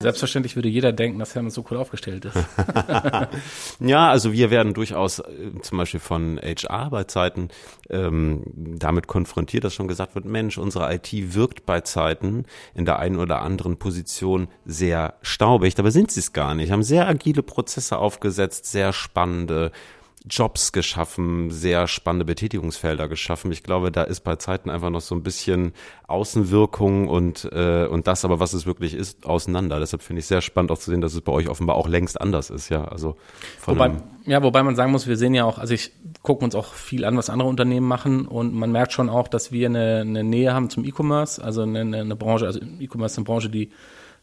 Selbstverständlich 0.00 0.56
würde 0.56 0.68
jeder 0.68 0.92
denken, 0.92 1.18
dass 1.18 1.34
Hermes 1.34 1.54
so 1.54 1.64
cool 1.70 1.76
aufgestellt 1.76 2.24
ist. 2.24 2.36
ja, 3.80 4.08
also 4.08 4.32
wir 4.32 4.50
werden 4.50 4.74
durchaus 4.74 5.20
äh, 5.20 5.52
zum 5.62 5.78
Beispiel 5.78 6.00
von 6.00 6.38
HR 6.42 6.90
bei 6.90 7.04
Zeiten 7.04 7.48
ähm, 7.88 8.42
damit 8.54 9.06
konfrontiert, 9.06 9.64
dass 9.64 9.74
schon 9.74 9.88
gesagt 9.88 10.14
wird, 10.14 10.24
Mensch, 10.24 10.58
unsere 10.58 10.92
IT 10.92 11.34
wirkt 11.34 11.66
bei 11.66 11.80
Zeiten 11.80 12.44
in 12.74 12.84
der 12.84 12.98
einen 12.98 13.16
oder 13.16 13.42
anderen 13.42 13.78
Position 13.78 14.48
sehr 14.64 15.14
staubig. 15.22 15.74
Dabei 15.74 15.90
sind 15.90 16.10
sie 16.10 16.20
es 16.20 16.32
gar 16.32 16.54
nicht. 16.54 16.72
Haben 16.72 16.82
sehr 16.82 17.08
agile 17.08 17.42
Prozesse 17.42 17.98
aufgesetzt, 17.98 18.66
sehr 18.66 18.92
spannende 18.92 19.70
Jobs 20.28 20.72
geschaffen, 20.72 21.50
sehr 21.50 21.86
spannende 21.86 22.24
Betätigungsfelder 22.24 23.08
geschaffen. 23.08 23.52
Ich 23.52 23.62
glaube, 23.62 23.92
da 23.92 24.02
ist 24.02 24.20
bei 24.20 24.36
Zeiten 24.36 24.70
einfach 24.70 24.90
noch 24.90 25.00
so 25.00 25.14
ein 25.14 25.22
bisschen 25.22 25.72
Außenwirkung 26.06 27.08
und, 27.08 27.48
äh, 27.52 27.86
und 27.86 28.06
das 28.06 28.24
aber, 28.24 28.40
was 28.40 28.52
es 28.52 28.66
wirklich 28.66 28.94
ist, 28.94 29.26
auseinander. 29.26 29.80
Deshalb 29.80 30.02
finde 30.02 30.20
ich 30.20 30.26
sehr 30.26 30.40
spannend 30.40 30.70
auch 30.70 30.78
zu 30.78 30.90
sehen, 30.90 31.00
dass 31.00 31.14
es 31.14 31.20
bei 31.20 31.32
euch 31.32 31.48
offenbar 31.48 31.76
auch 31.76 31.88
längst 31.88 32.20
anders 32.20 32.50
ist, 32.50 32.68
ja. 32.68 32.84
Also 32.84 33.16
wobei, 33.64 33.92
ja, 34.26 34.42
wobei 34.42 34.62
man 34.62 34.76
sagen 34.76 34.92
muss, 34.92 35.06
wir 35.06 35.16
sehen 35.16 35.34
ja 35.34 35.44
auch, 35.44 35.58
also 35.58 35.74
ich 35.74 35.92
gucke 36.22 36.44
uns 36.44 36.54
auch 36.54 36.74
viel 36.74 37.04
an, 37.04 37.16
was 37.16 37.30
andere 37.30 37.48
Unternehmen 37.48 37.86
machen 37.86 38.26
und 38.26 38.54
man 38.54 38.72
merkt 38.72 38.92
schon 38.92 39.08
auch, 39.08 39.28
dass 39.28 39.52
wir 39.52 39.66
eine, 39.66 40.00
eine 40.00 40.24
Nähe 40.24 40.52
haben 40.52 40.70
zum 40.70 40.84
E-Commerce, 40.84 41.42
also 41.42 41.62
eine, 41.62 41.80
eine 41.80 42.16
Branche, 42.16 42.46
also 42.46 42.60
E-Commerce 42.60 43.12
ist 43.12 43.18
eine 43.18 43.24
Branche, 43.24 43.50
die 43.50 43.70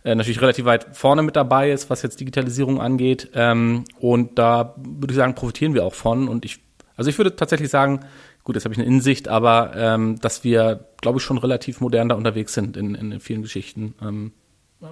äh, 0.05 0.13
natürlich 0.13 0.39
relativ 0.39 0.65
weit 0.65 0.95
vorne 0.95 1.23
mit 1.23 1.35
dabei 1.35 1.71
ist, 1.71 1.89
was 1.89 2.03
jetzt 2.03 2.19
Digitalisierung 2.19 2.79
angeht. 2.79 3.31
Ähm, 3.33 3.85
und 3.99 4.37
da 4.37 4.75
würde 4.77 5.11
ich 5.11 5.17
sagen, 5.17 5.33
profitieren 5.33 5.73
wir 5.73 5.83
auch 5.83 5.95
von. 5.95 6.27
Und 6.27 6.45
ich, 6.45 6.59
also 6.95 7.09
ich 7.09 7.17
würde 7.17 7.35
tatsächlich 7.35 7.71
sagen, 7.71 8.01
gut, 8.43 8.55
jetzt 8.55 8.65
habe 8.65 8.73
ich 8.73 8.79
eine 8.79 8.87
Insicht, 8.87 9.27
aber 9.27 9.71
ähm, 9.75 10.19
dass 10.21 10.43
wir, 10.43 10.87
glaube 11.01 11.17
ich, 11.17 11.23
schon 11.23 11.39
relativ 11.39 11.81
modern 11.81 12.07
da 12.07 12.15
unterwegs 12.15 12.53
sind 12.53 12.77
in, 12.77 12.93
in 12.93 13.19
vielen 13.19 13.41
Geschichten. 13.41 13.95
Ähm, 13.99 14.33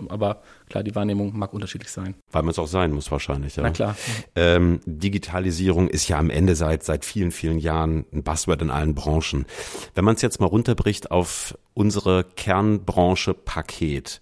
aber 0.10 0.42
klar, 0.70 0.84
die 0.84 0.96
Wahrnehmung 0.96 1.38
mag 1.38 1.54
unterschiedlich 1.54 1.92
sein. 1.92 2.16
Weil 2.32 2.42
man 2.42 2.50
es 2.50 2.58
auch 2.58 2.68
sein 2.68 2.92
muss 2.92 3.12
wahrscheinlich, 3.12 3.56
ja. 3.58 3.64
Na 3.64 3.70
klar. 3.70 3.96
Ähm, 4.36 4.80
Digitalisierung 4.88 5.90
ist 5.90 6.08
ja 6.08 6.18
am 6.18 6.32
Ende 6.32 6.56
seit, 6.56 6.84
seit 6.84 7.06
vielen, 7.06 7.30
vielen 7.30 7.60
Jahren 7.60 8.06
ein 8.12 8.24
Buzzword 8.24 8.64
in 8.64 8.72
allen 8.72 8.96
Branchen. 8.96 9.46
Wenn 9.94 10.06
man 10.06 10.16
es 10.16 10.24
jetzt 10.24 10.40
mal 10.40 10.48
runterbricht 10.48 11.12
auf 11.12 11.56
unsere 11.76 12.24
Kernbranche 12.24 13.36
Paket, 13.36 14.22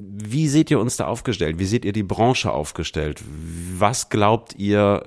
wie 0.00 0.46
seht 0.46 0.70
ihr 0.70 0.78
uns 0.78 0.96
da 0.96 1.06
aufgestellt? 1.06 1.58
Wie 1.58 1.64
seht 1.64 1.84
ihr 1.84 1.92
die 1.92 2.04
Branche 2.04 2.52
aufgestellt? 2.52 3.20
Was 3.76 4.10
glaubt 4.10 4.54
ihr, 4.56 5.02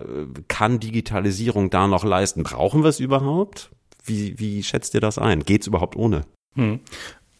kann 0.49 0.81
Digitalisierung 0.81 1.69
da 1.69 1.87
noch 1.87 2.03
leisten? 2.03 2.43
Brauchen 2.43 2.83
wir 2.83 2.89
es 2.89 2.99
überhaupt? 2.99 3.71
Wie, 4.03 4.37
wie 4.37 4.63
schätzt 4.63 4.93
ihr 4.93 4.99
das 4.99 5.17
ein? 5.17 5.43
Geht 5.43 5.61
es 5.61 5.67
überhaupt 5.67 5.95
ohne? 5.95 6.25
Hm. 6.55 6.81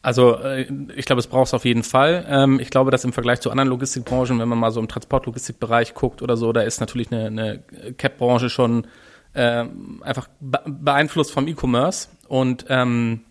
Also 0.01 0.38
äh, 0.38 0.65
ich 0.96 1.05
glaube, 1.05 1.20
es 1.20 1.27
braucht 1.27 1.48
es 1.48 1.53
auf 1.53 1.65
jeden 1.65 1.84
Fall. 1.84 2.25
Ähm, 2.29 2.60
ich 2.62 2.70
glaube, 2.70 2.89
dass 2.89 3.03
im 3.03 3.12
Vergleich 3.12 3.41
zu 3.41 3.51
anderen 3.51 3.70
Logistikbranchen, 3.70 4.39
wenn 4.39 4.48
man 4.48 4.58
mal 4.58 4.72
so 4.72 4.79
im 4.79 4.88
Transportlogistikbereich 4.88 5.93
guckt 5.93 6.22
oder 6.22 6.38
so, 6.38 6.53
da 6.53 6.62
ist 6.62 6.79
natürlich 6.79 7.12
eine, 7.12 7.27
eine 7.27 7.63
Cap-Branche 7.98 8.50
schon 8.50 8.88
äh, 9.34 9.65
einfach 10.00 10.29
beeinflusst 10.39 11.31
vom 11.31 11.48
E-Commerce. 11.48 12.08
Und 12.29 12.65
ähm, 12.70 13.22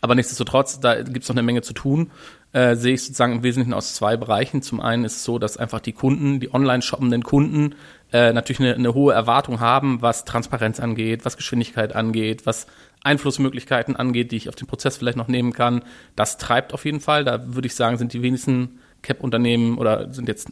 aber 0.00 0.14
nichtsdestotrotz, 0.14 0.80
da 0.80 1.00
gibt 1.02 1.22
es 1.22 1.28
noch 1.28 1.36
eine 1.36 1.42
Menge 1.42 1.62
zu 1.62 1.72
tun 1.72 2.10
äh, 2.52 2.76
sehe 2.76 2.94
ich 2.94 3.02
sozusagen 3.02 3.34
im 3.34 3.42
Wesentlichen 3.42 3.74
aus 3.74 3.94
zwei 3.94 4.16
Bereichen. 4.16 4.62
Zum 4.62 4.80
einen 4.80 5.04
ist 5.04 5.16
es 5.16 5.24
so, 5.24 5.38
dass 5.38 5.56
einfach 5.56 5.80
die 5.80 5.92
Kunden, 5.92 6.40
die 6.40 6.52
online 6.52 6.82
shoppenden 6.82 7.22
Kunden, 7.22 7.74
äh, 8.12 8.32
natürlich 8.32 8.60
eine, 8.60 8.74
eine 8.74 8.94
hohe 8.94 9.12
Erwartung 9.12 9.60
haben, 9.60 10.00
was 10.00 10.24
Transparenz 10.24 10.80
angeht, 10.80 11.24
was 11.24 11.36
Geschwindigkeit 11.36 11.94
angeht, 11.94 12.46
was 12.46 12.66
Einflussmöglichkeiten 13.02 13.96
angeht, 13.96 14.32
die 14.32 14.36
ich 14.36 14.48
auf 14.48 14.54
den 14.54 14.66
Prozess 14.66 14.96
vielleicht 14.96 15.18
noch 15.18 15.28
nehmen 15.28 15.52
kann. 15.52 15.82
Das 16.16 16.38
treibt 16.38 16.72
auf 16.72 16.84
jeden 16.84 17.00
Fall. 17.00 17.24
Da 17.24 17.54
würde 17.54 17.66
ich 17.66 17.74
sagen, 17.74 17.98
sind 17.98 18.12
die 18.12 18.22
wenigsten 18.22 18.80
Cap-Unternehmen 19.02 19.78
oder 19.78 20.12
sind 20.12 20.28
jetzt 20.28 20.50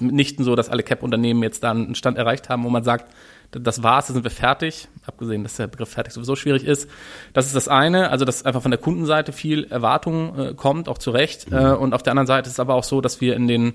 mitnichten 0.00 0.44
so, 0.44 0.54
dass 0.54 0.68
alle 0.68 0.82
Cap-Unternehmen 0.82 1.42
jetzt 1.42 1.64
da 1.64 1.72
einen 1.72 1.94
Stand 1.94 2.18
erreicht 2.18 2.48
haben, 2.48 2.62
wo 2.64 2.70
man 2.70 2.84
sagt, 2.84 3.12
das 3.50 3.82
war's, 3.82 4.06
da 4.08 4.14
sind 4.14 4.24
wir 4.24 4.30
fertig. 4.30 4.88
Abgesehen, 5.06 5.42
dass 5.42 5.54
der 5.54 5.66
Begriff 5.66 5.90
fertig 5.90 6.12
sowieso 6.12 6.36
schwierig 6.36 6.64
ist. 6.64 6.88
Das 7.32 7.46
ist 7.46 7.54
das 7.54 7.68
eine, 7.68 8.10
also 8.10 8.24
dass 8.24 8.44
einfach 8.44 8.62
von 8.62 8.70
der 8.70 8.80
Kundenseite 8.80 9.32
viel 9.32 9.64
Erwartung 9.64 10.38
äh, 10.38 10.54
kommt, 10.54 10.88
auch 10.88 10.98
zu 10.98 11.10
Recht. 11.10 11.50
Mhm. 11.50 11.56
Äh, 11.56 11.72
und 11.72 11.94
auf 11.94 12.02
der 12.02 12.12
anderen 12.12 12.26
Seite 12.26 12.48
ist 12.48 12.54
es 12.54 12.60
aber 12.60 12.74
auch 12.74 12.84
so, 12.84 13.00
dass 13.00 13.20
wir 13.20 13.36
in 13.36 13.48
den 13.48 13.74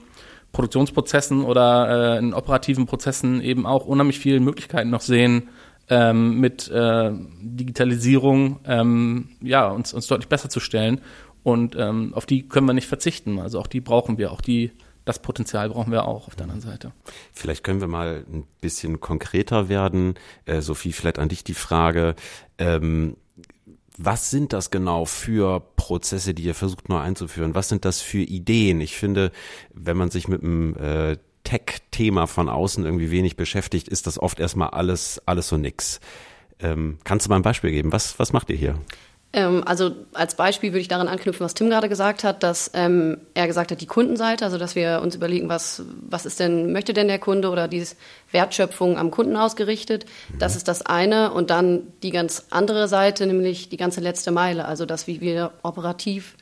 Produktionsprozessen 0.51 1.44
oder 1.44 2.16
äh, 2.16 2.20
in 2.20 2.34
operativen 2.34 2.86
Prozessen 2.86 3.42
eben 3.42 3.66
auch 3.66 3.86
unheimlich 3.86 4.20
viele 4.20 4.40
Möglichkeiten 4.40 4.90
noch 4.90 5.01
sehen, 5.01 5.50
ähm, 5.90 6.40
mit 6.40 6.70
äh, 6.70 7.12
Digitalisierung 7.42 8.60
ähm, 8.66 9.30
ja, 9.42 9.70
uns, 9.70 9.94
uns 9.94 10.08
deutlich 10.08 10.30
besser 10.30 10.50
zu 10.50 10.60
stellen. 10.60 11.01
Und 11.44 11.75
ähm, 11.75 12.13
auf 12.13 12.25
die 12.25 12.48
können 12.48 12.68
wir 12.68 12.74
nicht 12.74 12.88
verzichten. 12.88 13.40
Also 13.40 13.60
auch 13.60 13.68
die 13.68 13.82
brauchen 13.82 14.18
wir, 14.18 14.32
auch 14.32 14.42
die 14.42 14.72
das 15.12 15.22
Potenzial 15.22 15.70
brauchen 15.70 15.91
wir 15.91 16.06
auch 16.06 16.27
auf 16.27 16.36
der 16.36 16.46
anderen 16.46 16.62
Seite. 16.62 16.94
Vielleicht 17.34 17.63
können 17.63 17.82
wir 17.82 17.88
mal 17.88 18.25
ein 18.32 18.46
bisschen 18.62 19.01
konkreter 19.01 19.68
werden. 19.68 20.15
Äh, 20.46 20.62
Sophie, 20.62 20.94
vielleicht 20.94 21.20
an 21.20 21.27
dich 21.27 21.44
die 21.44 21.53
Frage. 21.53 22.15
Ähm, 22.58 23.18
was 23.98 24.32
sind 24.32 24.53
das 24.53 24.72
genau 24.72 25.03
für 25.06 25.60
Prozesse, 25.75 26.34
die 26.34 26.44
ihr 26.44 26.56
versucht 26.56 26.88
neu 26.88 27.00
einzuführen? 27.00 27.56
Was 27.56 27.68
sind 27.68 27.84
das 27.84 28.00
für 28.00 28.22
Ideen? 28.22 28.80
Ich 28.80 28.96
finde, 28.96 29.32
wenn 29.74 29.98
man 29.98 30.10
sich 30.10 30.30
mit 30.30 30.44
einem 30.44 30.75
äh, 30.77 31.18
Tech-Thema 31.44 32.27
von 32.27 32.48
außen 32.48 32.86
irgendwie 32.86 33.12
wenig 33.12 33.36
beschäftigt, 33.36 33.89
ist 33.89 34.08
das 34.08 34.18
oft 34.18 34.39
erstmal 34.39 34.70
alles, 34.70 35.22
alles 35.25 35.50
so 35.50 35.58
nix. 35.58 36.00
Ähm, 36.60 37.00
kannst 37.03 37.25
du 37.25 37.30
mal 37.30 37.36
ein 37.36 37.41
Beispiel 37.41 37.72
geben? 37.72 37.91
Was, 37.91 38.18
was 38.18 38.32
macht 38.32 38.50
ihr 38.50 38.56
hier? 38.56 38.80
Ähm, 39.33 39.63
also 39.65 39.91
als 40.13 40.35
Beispiel 40.35 40.71
würde 40.71 40.81
ich 40.81 40.88
daran 40.88 41.07
anknüpfen, 41.07 41.43
was 41.43 41.53
Tim 41.53 41.69
gerade 41.69 41.88
gesagt 41.88 42.23
hat, 42.23 42.43
dass 42.43 42.71
ähm, 42.73 43.19
er 43.33 43.47
gesagt 43.47 43.71
hat, 43.71 43.79
die 43.79 43.88
Kundenseite, 43.88 44.43
also 44.43 44.57
dass 44.57 44.75
wir 44.75 45.01
uns 45.01 45.15
überlegen, 45.15 45.47
was, 45.47 45.83
was 46.09 46.25
ist 46.25 46.39
denn, 46.39 46.73
möchte 46.73 46.93
denn 46.93 47.07
der 47.07 47.19
Kunde 47.19 47.50
oder 47.50 47.67
diese 47.67 47.95
Wertschöpfung 48.31 48.97
am 48.97 49.09
Kunden 49.09 49.38
ausgerichtet. 49.38 50.05
Mhm. 50.05 50.39
Das 50.39 50.55
ist 50.55 50.67
das 50.67 50.85
eine. 50.85 51.31
Und 51.31 51.50
dann 51.50 51.88
die 52.03 52.11
ganz 52.11 52.47
andere 52.50 52.88
Seite, 52.88 53.25
nämlich 53.25 53.69
die 53.69 53.77
ganze 53.77 54.01
letzte 54.01 54.31
Meile, 54.31 54.65
also 54.65 54.85
dass 54.85 55.07
wie 55.07 55.21
wir 55.21 55.51
operativ 55.63 56.35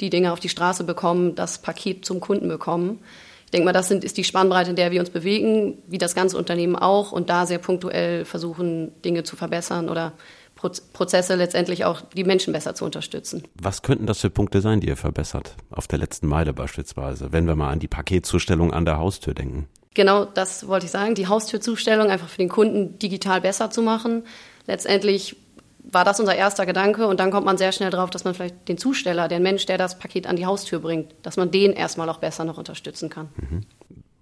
die 0.00 0.10
Dinge 0.10 0.32
auf 0.32 0.40
die 0.40 0.48
Straße 0.48 0.84
bekommen, 0.84 1.34
das 1.34 1.58
Paket 1.58 2.04
zum 2.04 2.20
Kunden 2.20 2.48
bekommen. 2.48 3.00
Ich 3.44 3.50
denke 3.50 3.66
mal, 3.66 3.72
das 3.72 3.88
sind, 3.88 4.02
ist 4.02 4.16
die 4.16 4.24
Spannbreite, 4.24 4.70
in 4.70 4.76
der 4.76 4.90
wir 4.90 5.00
uns 5.00 5.10
bewegen, 5.10 5.82
wie 5.86 5.98
das 5.98 6.14
ganze 6.14 6.38
Unternehmen 6.38 6.74
auch 6.74 7.12
und 7.12 7.28
da 7.28 7.44
sehr 7.44 7.58
punktuell 7.58 8.24
versuchen, 8.24 8.92
Dinge 9.02 9.24
zu 9.24 9.36
verbessern 9.36 9.90
oder 9.90 10.14
Prozesse 10.62 11.34
letztendlich 11.34 11.84
auch 11.84 12.00
die 12.00 12.24
Menschen 12.24 12.52
besser 12.52 12.74
zu 12.74 12.84
unterstützen. 12.84 13.42
Was 13.60 13.82
könnten 13.82 14.06
das 14.06 14.20
für 14.20 14.30
Punkte 14.30 14.60
sein, 14.60 14.80
die 14.80 14.88
ihr 14.88 14.96
verbessert? 14.96 15.56
Auf 15.70 15.88
der 15.88 15.98
letzten 15.98 16.26
Meile 16.26 16.52
beispielsweise, 16.52 17.32
wenn 17.32 17.46
wir 17.46 17.56
mal 17.56 17.70
an 17.70 17.80
die 17.80 17.88
Paketzustellung 17.88 18.72
an 18.72 18.84
der 18.84 18.98
Haustür 18.98 19.34
denken. 19.34 19.68
Genau, 19.94 20.24
das 20.24 20.66
wollte 20.68 20.86
ich 20.86 20.92
sagen. 20.92 21.14
Die 21.14 21.26
Haustürzustellung 21.26 22.08
einfach 22.08 22.28
für 22.28 22.38
den 22.38 22.48
Kunden 22.48 22.98
digital 22.98 23.40
besser 23.40 23.70
zu 23.70 23.82
machen. 23.82 24.24
Letztendlich 24.66 25.36
war 25.84 26.04
das 26.04 26.20
unser 26.20 26.34
erster 26.34 26.64
Gedanke 26.64 27.06
und 27.06 27.20
dann 27.20 27.30
kommt 27.30 27.44
man 27.44 27.58
sehr 27.58 27.72
schnell 27.72 27.90
drauf, 27.90 28.08
dass 28.08 28.24
man 28.24 28.34
vielleicht 28.34 28.68
den 28.68 28.78
Zusteller, 28.78 29.28
den 29.28 29.42
Mensch, 29.42 29.66
der 29.66 29.78
das 29.78 29.98
Paket 29.98 30.26
an 30.26 30.36
die 30.36 30.46
Haustür 30.46 30.78
bringt, 30.78 31.14
dass 31.22 31.36
man 31.36 31.50
den 31.50 31.72
erstmal 31.72 32.08
auch 32.08 32.18
besser 32.18 32.44
noch 32.44 32.56
unterstützen 32.56 33.10
kann. 33.10 33.28
Mhm 33.36 33.66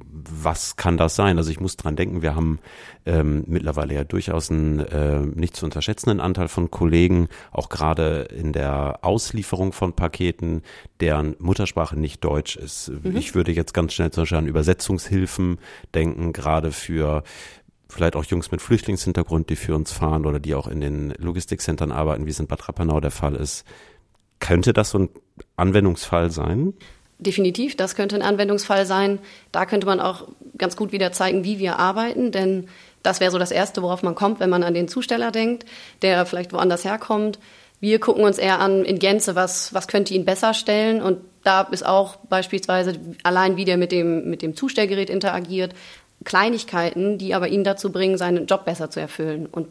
was 0.04 0.76
kann 0.76 0.97
das 0.97 1.16
sein? 1.16 1.38
Also 1.38 1.50
ich 1.50 1.61
muss 1.61 1.76
dran 1.76 1.97
denken, 1.97 2.23
wir 2.23 2.35
haben 2.35 2.59
ähm, 3.07 3.45
mittlerweile 3.47 3.95
ja 3.95 4.04
durchaus 4.04 4.50
einen 4.50 4.80
äh, 4.80 5.21
nicht 5.21 5.57
zu 5.57 5.64
unterschätzenden 5.64 6.21
Anteil 6.21 6.49
von 6.49 6.71
Kollegen, 6.71 7.28
auch 7.52 7.69
gerade 7.69 8.23
in 8.23 8.52
der 8.52 9.00
Auslieferung 9.02 9.73
von 9.73 9.92
Paketen, 9.92 10.62
deren 11.00 11.37
Muttersprache 11.38 11.99
nicht 11.99 12.25
Deutsch 12.25 12.57
ist. 12.57 12.90
Mhm. 13.02 13.16
Ich 13.16 13.35
würde 13.35 13.52
jetzt 13.52 13.75
ganz 13.75 13.92
schnell 13.92 14.11
zum 14.11 14.23
Beispiel 14.23 14.38
an 14.38 14.47
Übersetzungshilfen 14.47 15.59
denken, 15.95 16.33
gerade 16.33 16.73
für 16.73 17.23
vielleicht 17.88 18.16
auch 18.16 18.25
Jungs 18.25 18.50
mit 18.50 18.62
Flüchtlingshintergrund, 18.62 19.50
die 19.50 19.57
für 19.57 19.75
uns 19.75 19.92
fahren 19.92 20.26
oder 20.26 20.38
die 20.38 20.54
auch 20.54 20.69
in 20.69 20.80
den 20.80 21.11
Logistikcentern 21.19 21.92
arbeiten, 21.92 22.26
wie 22.26 22.30
es 22.30 22.40
in 22.40 22.47
Bad 22.47 22.69
Rappenau 22.69 23.00
der 23.00 23.11
Fall 23.11 23.35
ist. 23.35 23.64
Könnte 24.38 24.73
das 24.73 24.90
so 24.90 25.00
ein 25.00 25.09
Anwendungsfall 25.57 26.30
sein? 26.30 26.75
Definitiv, 27.20 27.76
das 27.76 27.94
könnte 27.94 28.16
ein 28.16 28.22
Anwendungsfall 28.22 28.86
sein. 28.86 29.18
Da 29.52 29.66
könnte 29.66 29.86
man 29.86 30.00
auch 30.00 30.28
ganz 30.58 30.76
gut 30.76 30.92
wieder 30.92 31.12
zeigen, 31.12 31.44
wie 31.44 31.58
wir 31.58 31.78
arbeiten, 31.78 32.32
denn 32.32 32.68
das 33.02 33.20
wäre 33.20 33.30
so 33.30 33.38
das 33.38 33.50
Erste, 33.50 33.82
worauf 33.82 34.02
man 34.02 34.14
kommt, 34.14 34.40
wenn 34.40 34.50
man 34.50 34.62
an 34.62 34.74
den 34.74 34.88
Zusteller 34.88 35.30
denkt, 35.30 35.64
der 36.02 36.26
vielleicht 36.26 36.52
woanders 36.52 36.84
herkommt. 36.84 37.38
Wir 37.80 37.98
gucken 37.98 38.24
uns 38.24 38.36
eher 38.36 38.60
an 38.60 38.84
in 38.84 38.98
Gänze, 38.98 39.34
was, 39.34 39.72
was 39.72 39.88
könnte 39.88 40.12
ihn 40.12 40.26
besser 40.26 40.52
stellen. 40.52 41.00
Und 41.00 41.18
da 41.44 41.62
ist 41.62 41.86
auch 41.86 42.16
beispielsweise 42.16 42.98
allein, 43.22 43.56
wie 43.56 43.64
der 43.64 43.78
mit 43.78 43.90
dem, 43.90 44.28
mit 44.28 44.42
dem 44.42 44.54
Zustellgerät 44.54 45.08
interagiert, 45.08 45.74
Kleinigkeiten, 46.24 47.16
die 47.16 47.32
aber 47.32 47.48
ihn 47.48 47.64
dazu 47.64 47.90
bringen, 47.90 48.18
seinen 48.18 48.46
Job 48.46 48.66
besser 48.66 48.90
zu 48.90 49.00
erfüllen. 49.00 49.46
Und 49.46 49.68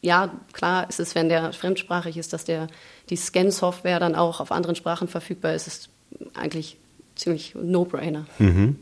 ja, 0.00 0.30
klar 0.54 0.88
ist 0.88 0.98
es, 0.98 1.14
wenn 1.14 1.28
der 1.28 1.52
fremdsprachig 1.52 2.16
ist, 2.16 2.32
dass 2.32 2.46
der, 2.46 2.68
die 3.10 3.16
Scan-Software 3.16 4.00
dann 4.00 4.14
auch 4.14 4.40
auf 4.40 4.52
anderen 4.52 4.76
Sprachen 4.76 5.08
verfügbar 5.08 5.54
ist, 5.54 5.66
ist 5.66 5.90
eigentlich 6.34 6.78
ziemlich 7.20 7.54
No-Brainer. 7.54 8.26
Mhm. 8.38 8.76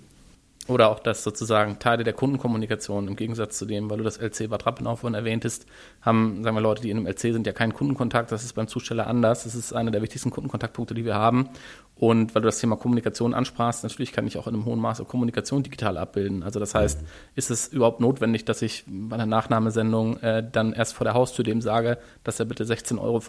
Oder 0.68 0.90
auch, 0.90 1.00
dass 1.00 1.24
sozusagen 1.24 1.78
Teile 1.78 2.04
der 2.04 2.12
Kundenkommunikation 2.12 3.08
im 3.08 3.16
Gegensatz 3.16 3.56
zu 3.56 3.64
dem, 3.64 3.88
weil 3.88 3.96
du 3.96 4.04
das 4.04 4.18
LC 4.18 4.50
Bad 4.50 4.62
vorhin 4.62 5.14
erwähntest, 5.14 5.66
haben, 6.02 6.44
sagen 6.44 6.54
wir, 6.54 6.60
Leute, 6.60 6.82
die 6.82 6.90
in 6.90 6.98
einem 6.98 7.06
LC 7.06 7.32
sind, 7.32 7.46
ja 7.46 7.54
keinen 7.54 7.72
Kundenkontakt. 7.72 8.30
Das 8.30 8.44
ist 8.44 8.52
beim 8.52 8.68
Zusteller 8.68 9.06
anders. 9.06 9.44
Das 9.44 9.54
ist 9.54 9.72
einer 9.72 9.90
der 9.90 10.02
wichtigsten 10.02 10.30
Kundenkontaktpunkte, 10.30 10.92
die 10.92 11.06
wir 11.06 11.14
haben. 11.14 11.48
Und 11.96 12.34
weil 12.34 12.42
du 12.42 12.46
das 12.46 12.60
Thema 12.60 12.76
Kommunikation 12.76 13.34
ansprachst, 13.34 13.82
natürlich 13.82 14.12
kann 14.12 14.26
ich 14.26 14.36
auch 14.36 14.46
in 14.46 14.54
einem 14.54 14.66
hohen 14.66 14.78
Maße 14.78 15.04
Kommunikation 15.04 15.64
digital 15.64 15.96
abbilden. 15.96 16.44
Also 16.44 16.60
das 16.60 16.74
heißt, 16.74 17.00
ist 17.34 17.50
es 17.50 17.68
überhaupt 17.68 18.00
notwendig, 18.00 18.44
dass 18.44 18.62
ich 18.62 18.84
bei 18.86 19.14
einer 19.14 19.26
Nachnahmesendung 19.26 20.18
äh, 20.18 20.46
dann 20.48 20.74
erst 20.74 20.94
vor 20.94 21.04
der 21.04 21.14
Haustür 21.14 21.44
dem 21.44 21.60
sage, 21.60 21.98
dass 22.22 22.38
er 22.38 22.46
bitte 22.46 22.64
16,75 22.64 22.98
Euro 23.00 23.20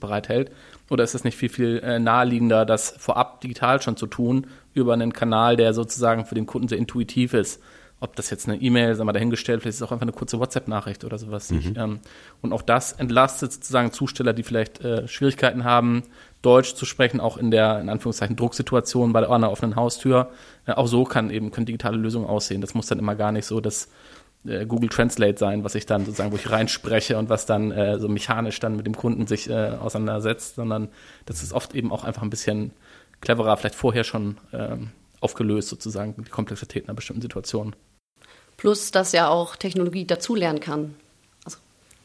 bereithält? 0.00 0.52
Oder 0.88 1.04
ist 1.04 1.14
es 1.14 1.24
nicht 1.24 1.36
viel, 1.36 1.50
viel 1.50 1.82
äh, 1.84 1.98
naheliegender, 1.98 2.64
das 2.64 2.94
vorab 2.96 3.42
digital 3.42 3.82
schon 3.82 3.96
zu 3.96 4.06
tun, 4.06 4.46
über 4.74 4.92
einen 4.92 5.12
Kanal, 5.12 5.56
der 5.56 5.72
sozusagen 5.72 6.26
für 6.26 6.34
den 6.34 6.46
Kunden 6.46 6.68
sehr 6.68 6.78
intuitiv 6.78 7.34
ist? 7.34 7.60
ob 8.04 8.16
das 8.16 8.28
jetzt 8.28 8.46
eine 8.46 8.60
E-Mail, 8.60 8.94
sagen 8.94 9.08
wir 9.08 9.12
dahingestellt, 9.12 9.62
vielleicht 9.62 9.76
ist 9.76 9.80
es 9.80 9.82
auch 9.82 9.92
einfach 9.92 10.02
eine 10.02 10.12
kurze 10.12 10.38
WhatsApp-Nachricht 10.38 11.04
oder 11.04 11.16
sowas. 11.16 11.50
Mhm. 11.50 11.58
Ich, 11.58 11.76
ähm, 11.76 12.00
und 12.42 12.52
auch 12.52 12.62
das 12.62 12.92
entlastet 12.92 13.52
sozusagen 13.52 13.92
Zusteller, 13.92 14.34
die 14.34 14.42
vielleicht 14.42 14.84
äh, 14.84 15.08
Schwierigkeiten 15.08 15.64
haben, 15.64 16.02
Deutsch 16.42 16.74
zu 16.74 16.84
sprechen, 16.84 17.18
auch 17.20 17.38
in 17.38 17.50
der, 17.50 17.80
in 17.80 17.88
Anführungszeichen, 17.88 18.36
Drucksituation 18.36 19.12
bei 19.14 19.26
einer 19.26 19.50
offenen 19.50 19.74
Haustür. 19.74 20.30
Äh, 20.66 20.72
auch 20.72 20.86
so 20.86 21.04
kann 21.04 21.30
eben, 21.30 21.50
können 21.50 21.66
digitale 21.66 21.96
Lösungen 21.96 22.26
aussehen. 22.26 22.60
Das 22.60 22.74
muss 22.74 22.86
dann 22.86 22.98
immer 22.98 23.14
gar 23.14 23.32
nicht 23.32 23.46
so 23.46 23.60
das 23.60 23.88
äh, 24.46 24.66
Google 24.66 24.90
Translate 24.90 25.38
sein, 25.38 25.64
was 25.64 25.74
ich 25.74 25.86
dann 25.86 26.04
sozusagen, 26.04 26.30
wo 26.30 26.36
ich 26.36 26.50
reinspreche 26.50 27.16
und 27.16 27.30
was 27.30 27.46
dann 27.46 27.70
äh, 27.70 27.98
so 27.98 28.08
mechanisch 28.08 28.60
dann 28.60 28.76
mit 28.76 28.86
dem 28.86 28.96
Kunden 28.96 29.26
sich 29.26 29.48
äh, 29.48 29.70
auseinandersetzt, 29.80 30.56
sondern 30.56 30.88
das 31.24 31.42
ist 31.42 31.54
oft 31.54 31.74
eben 31.74 31.90
auch 31.90 32.04
einfach 32.04 32.22
ein 32.22 32.30
bisschen 32.30 32.72
cleverer, 33.20 33.56
vielleicht 33.56 33.74
vorher 33.74 34.04
schon 34.04 34.38
ähm, 34.52 34.90
aufgelöst, 35.20 35.68
sozusagen, 35.68 36.14
die 36.22 36.30
Komplexität 36.30 36.84
einer 36.88 36.94
bestimmten 36.94 37.22
Situation. 37.22 37.74
Plus, 38.56 38.90
dass 38.90 39.12
ja 39.12 39.28
auch 39.28 39.56
Technologie 39.56 40.06
dazulernen 40.06 40.60
kann 40.60 40.94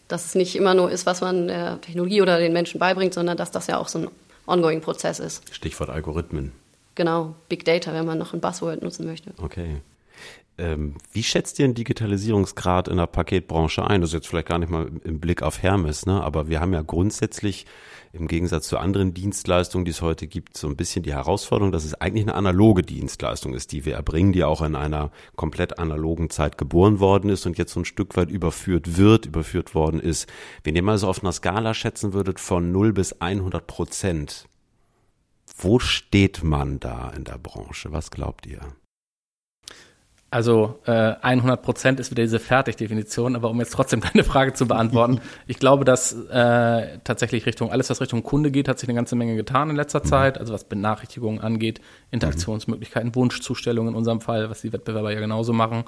dass 0.10 0.26
es 0.26 0.36
nicht 0.36 0.56
immer 0.58 0.74
nur 0.74 0.92
ist, 0.92 1.06
was 1.06 1.22
man 1.22 1.48
der 1.48 1.80
Technologie 1.80 2.22
oder 2.22 2.40
den 2.40 2.52
Menschen 2.52 2.80
beibringt, 2.80 3.14
sondern 3.14 3.38
dass 3.38 3.52
das 3.52 3.68
ja 3.68 3.78
auch 3.78 3.88
so 3.88 4.00
ein 4.00 4.08
ongoing 4.46 4.82
Prozess 4.82 5.20
ist. 5.20 5.44
Stichwort 5.54 5.90
Algorithmen. 5.90 6.52
Genau, 6.96 7.36
Big 7.48 7.64
Data, 7.64 7.94
wenn 7.94 8.06
man 8.06 8.18
noch 8.18 8.34
ein 8.34 8.42
Buzzword 8.42 8.82
nutzen 8.82 9.06
möchte. 9.06 9.32
Okay. 9.38 9.82
Ähm, 10.60 10.96
wie 11.14 11.24
schätzt 11.24 11.58
ihr 11.60 11.68
den 11.68 11.74
Digitalisierungsgrad 11.74 12.90
in 12.90 12.98
der 12.98 13.08
Paketbranche 13.08 13.88
ein? 13.88 14.02
Das 14.02 14.10
ist 14.10 14.14
jetzt 14.14 14.28
vielleicht 14.28 14.50
gar 14.50 14.60
nicht 14.60 14.70
mal 14.70 14.92
im 15.06 15.22
Blick 15.22 15.42
auf 15.42 15.64
Hermes, 15.64 16.06
ne? 16.06 16.22
aber 16.22 16.50
wir 16.50 16.60
haben 16.60 16.74
ja 16.74 16.82
grundsätzlich 16.82 17.66
im 18.12 18.28
Gegensatz 18.28 18.68
zu 18.68 18.78
anderen 18.78 19.14
Dienstleistungen, 19.14 19.86
die 19.86 19.92
es 19.92 20.02
heute 20.02 20.28
gibt, 20.28 20.58
so 20.58 20.68
ein 20.68 20.76
bisschen 20.76 21.04
die 21.04 21.14
Herausforderung, 21.14 21.72
dass 21.72 21.86
es 21.86 21.94
eigentlich 21.94 22.26
eine 22.26 22.36
analoge 22.36 22.82
Dienstleistung 22.82 23.54
ist, 23.54 23.72
die 23.72 23.86
wir 23.86 23.94
erbringen, 23.94 24.34
die 24.34 24.44
auch 24.44 24.62
in 24.62 24.76
einer 24.76 25.12
komplett 25.38 25.80
analogen 25.80 26.30
Zeit 26.30 26.58
geboren 26.58 27.00
worden 27.00 27.30
ist 27.30 27.46
und 27.46 27.58
jetzt 27.58 27.72
so 27.72 27.80
ein 27.80 27.86
Stück 27.86 28.18
weit 28.18 28.30
überführt 28.30 28.98
wird, 28.98 29.28
überführt 29.28 29.76
worden 29.76 30.02
ist. 30.02 30.28
Wenn 30.64 30.76
ihr 30.76 30.84
mal 30.84 30.98
so 30.98 31.08
auf 31.08 31.24
einer 31.24 31.32
Skala 31.32 31.74
schätzen 31.74 32.12
würdet 32.12 32.40
von 32.40 32.72
0 32.72 32.92
bis 32.92 33.14
100 33.22 33.66
Prozent, 33.66 34.46
wo 35.58 35.80
steht 35.80 36.44
man 36.44 36.80
da 36.80 37.12
in 37.12 37.24
der 37.24 37.38
Branche? 37.38 37.92
Was 37.94 38.12
glaubt 38.12 38.46
ihr? 38.46 38.60
Also 40.32 40.80
äh, 40.86 40.92
100 40.92 41.62
Prozent 41.64 42.00
ist 42.00 42.12
wieder 42.12 42.22
diese 42.22 42.40
Fertigdefinition, 42.40 43.36
aber 43.36 43.50
um 43.50 43.60
jetzt 43.60 43.74
trotzdem 43.74 44.02
deine 44.14 44.24
Frage 44.24 44.54
zu 44.54 44.68
beantworten, 44.68 45.22
ich 45.48 45.58
glaube, 45.58 45.86
dass 45.86 46.14
äh, 46.14 47.00
tatsächlich 47.04 47.46
Richtung 47.46 47.72
alles, 47.72 47.90
was 47.90 48.00
Richtung 48.00 48.22
Kunde 48.22 48.52
geht, 48.52 48.68
hat 48.68 48.78
sich 48.78 48.88
eine 48.88 48.96
ganze 48.96 49.16
Menge 49.16 49.36
getan 49.36 49.72
in 49.72 49.76
letzter 49.76 50.04
Zeit. 50.04 50.38
Also 50.38 50.54
was 50.54 50.66
Benachrichtigungen 50.66 51.42
angeht, 51.42 51.82
Interaktionsmöglichkeiten, 52.12 53.16
Wunschzustellungen 53.16 53.94
in 53.94 53.98
unserem 53.98 54.22
Fall, 54.22 54.50
was 54.50 54.62
die 54.62 54.72
Wettbewerber 54.72 55.12
ja 55.12 55.20
genauso 55.20 55.52
machen. 55.52 55.86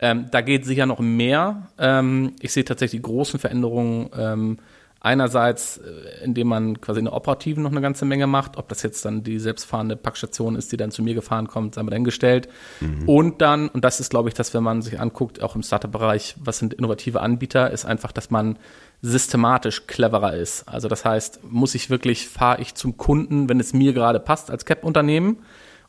Ähm, 0.00 0.26
da 0.30 0.42
geht 0.42 0.64
sicher 0.64 0.86
noch 0.86 1.00
mehr. 1.00 1.68
Ähm, 1.78 2.34
ich 2.40 2.52
sehe 2.52 2.64
tatsächlich 2.64 3.00
die 3.00 3.06
großen 3.06 3.40
Veränderungen. 3.40 4.10
Ähm, 4.16 4.58
Einerseits, 5.00 5.78
äh, 5.78 6.24
indem 6.24 6.48
man 6.48 6.80
quasi 6.80 6.98
in 6.98 7.04
der 7.04 7.14
operativen 7.14 7.62
noch 7.62 7.70
eine 7.70 7.80
ganze 7.80 8.04
Menge 8.04 8.26
macht, 8.26 8.56
ob 8.56 8.68
das 8.68 8.82
jetzt 8.82 9.04
dann 9.04 9.22
die 9.22 9.38
selbstfahrende 9.38 9.94
Packstation 9.94 10.56
ist, 10.56 10.72
die 10.72 10.76
dann 10.76 10.90
zu 10.90 11.02
mir 11.04 11.14
gefahren 11.14 11.46
kommt, 11.46 11.76
sei 11.76 11.82
mal 11.84 11.90
dahingestellt. 11.90 12.48
Mhm. 12.80 13.08
Und 13.08 13.40
dann, 13.40 13.68
und 13.68 13.84
das 13.84 14.00
ist, 14.00 14.10
glaube 14.10 14.28
ich, 14.28 14.34
das, 14.34 14.54
wenn 14.54 14.64
man 14.64 14.82
sich 14.82 14.98
anguckt, 14.98 15.40
auch 15.40 15.54
im 15.54 15.62
Startup-Bereich, 15.62 16.34
was 16.40 16.58
sind 16.58 16.74
innovative 16.74 17.20
Anbieter, 17.20 17.70
ist 17.70 17.84
einfach, 17.84 18.10
dass 18.10 18.30
man 18.30 18.58
systematisch 19.00 19.86
cleverer 19.86 20.34
ist. 20.34 20.68
Also 20.68 20.88
das 20.88 21.04
heißt, 21.04 21.44
muss 21.44 21.76
ich 21.76 21.90
wirklich, 21.90 22.28
fahre 22.28 22.60
ich 22.60 22.74
zum 22.74 22.96
Kunden, 22.96 23.48
wenn 23.48 23.60
es 23.60 23.72
mir 23.72 23.92
gerade 23.92 24.18
passt 24.18 24.50
als 24.50 24.64
CAP-Unternehmen, 24.64 25.38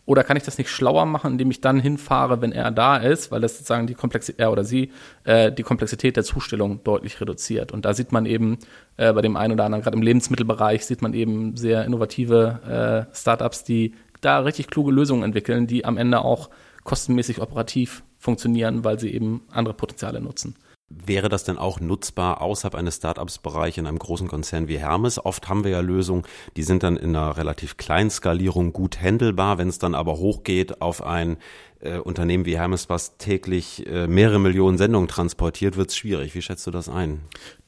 Oder 0.09 0.23
kann 0.23 0.37
ich 0.37 0.41
das 0.41 0.57
nicht 0.57 0.71
schlauer 0.71 1.05
machen, 1.05 1.33
indem 1.33 1.51
ich 1.51 1.61
dann 1.61 1.79
hinfahre, 1.79 2.41
wenn 2.41 2.51
er 2.51 2.71
da 2.71 2.97
ist, 2.97 3.29
weil 3.29 3.41
das 3.41 3.53
sozusagen 3.53 3.85
die 3.85 3.93
Komplexität, 3.93 4.39
er 4.39 4.51
oder 4.51 4.63
sie, 4.63 4.91
äh, 5.23 5.51
die 5.51 5.61
Komplexität 5.61 6.17
der 6.17 6.23
Zustellung 6.23 6.83
deutlich 6.83 7.21
reduziert. 7.21 7.71
Und 7.71 7.85
da 7.85 7.93
sieht 7.93 8.11
man 8.11 8.25
eben 8.25 8.57
äh, 8.97 9.13
bei 9.13 9.21
dem 9.21 9.37
einen 9.37 9.53
oder 9.53 9.65
anderen, 9.65 9.83
gerade 9.83 9.95
im 9.95 10.01
Lebensmittelbereich, 10.01 10.83
sieht 10.83 11.03
man 11.03 11.13
eben 11.13 11.55
sehr 11.57 11.85
innovative 11.85 13.05
äh, 13.11 13.15
Startups, 13.15 13.63
die 13.65 13.93
da 14.19 14.39
richtig 14.39 14.69
kluge 14.69 14.91
Lösungen 14.91 15.21
entwickeln, 15.21 15.67
die 15.67 15.85
am 15.85 15.95
Ende 15.95 16.21
auch 16.21 16.49
kostenmäßig 16.85 17.39
operativ 17.39 18.01
funktionieren, 18.17 18.83
weil 18.83 18.97
sie 18.97 19.13
eben 19.13 19.43
andere 19.51 19.75
Potenziale 19.75 20.21
nutzen. 20.21 20.55
Wäre 20.91 21.29
das 21.29 21.43
denn 21.43 21.59
auch 21.59 21.79
nutzbar 21.79 22.41
außerhalb 22.41 22.73
eines 22.73 22.95
Startups-Bereichs 22.95 23.77
in 23.77 23.85
einem 23.85 23.99
großen 23.99 24.27
Konzern 24.27 24.67
wie 24.67 24.79
Hermes? 24.79 25.23
Oft 25.23 25.47
haben 25.47 25.63
wir 25.63 25.69
ja 25.69 25.81
Lösungen, 25.81 26.23
die 26.57 26.63
sind 26.63 26.81
dann 26.81 26.97
in 26.97 27.15
einer 27.15 27.37
relativ 27.37 27.77
kleinen 27.77 28.09
Skalierung 28.09 28.73
gut 28.73 28.99
handelbar. 28.99 29.59
Wenn 29.59 29.69
es 29.69 29.77
dann 29.77 29.93
aber 29.93 30.17
hochgeht 30.17 30.81
auf 30.81 31.03
ein 31.03 31.37
äh, 31.81 31.97
Unternehmen 31.97 32.45
wie 32.45 32.57
Hermes, 32.57 32.89
was 32.89 33.17
täglich 33.17 33.87
äh, 33.87 34.07
mehrere 34.07 34.39
Millionen 34.39 34.77
Sendungen 34.77 35.07
transportiert, 35.07 35.77
wird 35.77 35.89
es 35.89 35.97
schwierig. 35.97 36.35
Wie 36.35 36.41
schätzt 36.41 36.67
du 36.67 36.71
das 36.71 36.89
ein? 36.89 37.21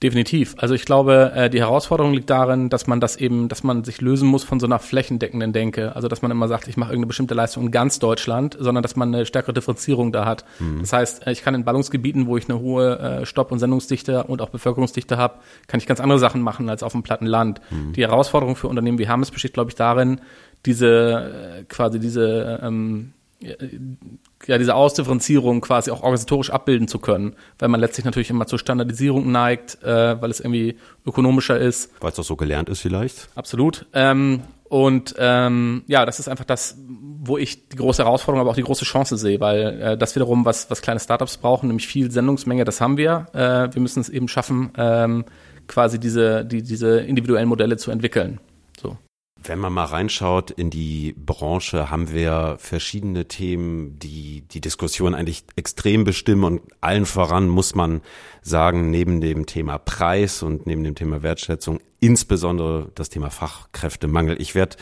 Definitiv. 0.04 0.56
Also 0.58 0.74
ich 0.74 0.84
glaube, 0.86 1.32
äh, 1.34 1.50
die 1.50 1.60
Herausforderung 1.60 2.14
liegt 2.14 2.30
darin, 2.30 2.70
dass 2.70 2.88
man 2.88 3.00
das 3.00 3.16
eben, 3.16 3.48
dass 3.48 3.64
man 3.64 3.86
sich 3.86 4.02
lösen 4.02 4.28
muss 4.28 4.44
von 4.44 4.60
so 4.60 4.66
einer 4.66 4.80
flächendeckenden 4.80 5.54
Denke. 5.54 5.96
Also 5.96 6.10
dass 6.10 6.22
man 6.22 6.30
immer 6.30 6.50
sagt, 6.50 6.68
ich 6.68 6.76
mache 6.76 6.90
irgendeine 6.90 7.08
bestimmte 7.08 7.36
Leistung 7.36 7.68
in 7.68 7.72
ganz 7.72 8.00
Deutschland, 8.00 8.58
sondern 8.60 8.84
dass 8.84 8.98
man 8.98 9.14
eine 9.14 9.26
stärkere 9.26 9.54
Differenzierung 9.54 10.12
da 10.12 10.26
hat. 10.26 10.44
Mhm. 10.60 10.82
Das 10.82 10.92
heißt, 10.92 11.28
äh, 11.28 11.32
ich 11.32 11.42
kann 11.42 11.56
in 11.56 11.64
Ballungsgebieten, 11.64 12.28
wo 12.28 12.36
ich 12.36 12.50
eine 12.50 12.60
hohe 12.60 13.00
äh, 13.00 13.26
Stopp- 13.26 13.52
und 13.52 13.60
Sendungsdichte 13.60 14.26
und 14.26 14.42
auch 14.42 14.50
Bevölkerungsdichte 14.50 15.18
habe, 15.18 15.36
kann 15.68 15.80
ich 15.80 15.88
ganz 15.88 16.02
andere 16.02 16.20
Sachen 16.20 16.42
machen 16.42 16.70
als 16.70 16.84
auf 16.84 16.92
dem 16.92 17.04
platten 17.04 17.28
Land. 17.28 17.62
Mhm. 17.70 17.94
Die 17.94 18.02
Herausforderung 18.02 18.58
für 18.58 18.68
Unternehmen 18.68 18.98
wie 18.98 19.08
Hermes 19.08 19.32
besteht, 19.32 19.54
glaube 19.54 19.70
ich, 19.70 19.76
darin, 19.76 20.20
diese 20.66 21.60
äh, 21.60 21.64
quasi 21.64 22.00
diese 22.00 22.60
ähm, 22.62 23.14
ja, 23.42 24.58
diese 24.58 24.76
Ausdifferenzierung 24.76 25.62
quasi 25.62 25.92
auch 25.92 26.02
organisatorisch 26.02 26.50
abbilden 26.50 26.88
zu 26.88 27.00
können, 27.00 27.36
weil 27.60 27.70
man 27.70 27.80
letztlich 27.80 28.06
natürlich 28.06 28.30
immer 28.30 28.48
zur 28.48 28.60
Standardisierung 28.60 29.32
neigt, 29.32 29.84
äh, 29.84 30.22
weil 30.22 30.30
es 30.30 30.40
irgendwie 30.40 30.78
ökonomischer 31.06 31.60
ist. 31.60 31.92
Weil 32.00 32.12
es 32.12 32.20
auch 32.20 32.24
so 32.24 32.36
gelernt 32.36 32.70
ist 32.70 32.82
vielleicht. 32.82 33.30
Absolut. 33.36 33.86
Ähm, 33.94 34.42
und 34.72 35.16
ähm, 35.18 35.84
ja, 35.88 36.06
das 36.06 36.20
ist 36.20 36.30
einfach 36.30 36.46
das, 36.46 36.78
wo 36.78 37.38
ich 37.38 37.68
die 37.68 37.76
große 37.76 38.04
Herausforderung, 38.04 38.42
aber 38.42 38.52
auch 38.52 38.56
die 38.56 38.64
große 38.64 38.86
Chance 38.86 39.18
sehe, 39.18 39.40
weil 39.40 39.82
äh, 39.82 39.98
das 39.98 40.16
wiederum, 40.16 40.46
was, 40.46 40.70
was 40.70 40.82
kleine 40.82 41.00
Startups 41.00 41.38
brauchen, 41.38 41.68
nämlich 41.68 41.88
viel 41.88 42.10
Sendungsmenge, 42.10 42.64
das 42.64 42.80
haben 42.80 42.96
wir. 42.96 43.28
Äh, 43.34 43.74
wir 43.74 43.82
müssen 43.82 44.00
es 44.00 44.08
eben 44.08 44.30
schaffen, 44.30 44.72
ähm, 44.78 45.26
quasi 45.68 46.00
diese, 46.00 46.46
die, 46.46 46.64
diese 46.64 47.00
individuellen 47.02 47.50
Modelle 47.50 47.76
zu 47.78 47.92
entwickeln. 47.92 48.40
So. 48.82 48.98
Wenn 49.44 49.58
man 49.58 49.74
mal 49.74 49.86
reinschaut 49.86 50.52
in 50.52 50.70
die 50.70 51.16
Branche, 51.18 51.90
haben 51.90 52.12
wir 52.12 52.58
verschiedene 52.60 53.28
Themen, 53.28 53.98
die 53.98 54.42
die 54.42 54.62
Diskussion 54.62 55.16
eigentlich 55.16 55.44
extrem 55.56 56.04
bestimmen 56.04 56.44
und 56.44 56.62
allen 56.80 57.08
voran 57.08 57.48
muss 57.48 57.74
man 57.74 58.02
sagen, 58.44 58.92
neben 58.92 59.20
dem 59.20 59.48
Thema 59.48 59.80
Preis 59.80 60.44
und 60.44 60.68
neben 60.68 60.84
dem 60.84 60.94
Thema 60.94 61.24
Wertschätzung, 61.24 61.80
insbesondere 62.00 62.92
das 62.94 63.10
Thema 63.10 63.32
Fachkräftemangel. 63.32 64.40
Ich 64.40 64.54
werde 64.54 64.78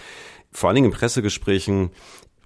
vor 0.52 0.70
allen 0.70 0.76
Dingen 0.76 0.92
in 0.92 0.98
Pressegesprächen 0.98 1.92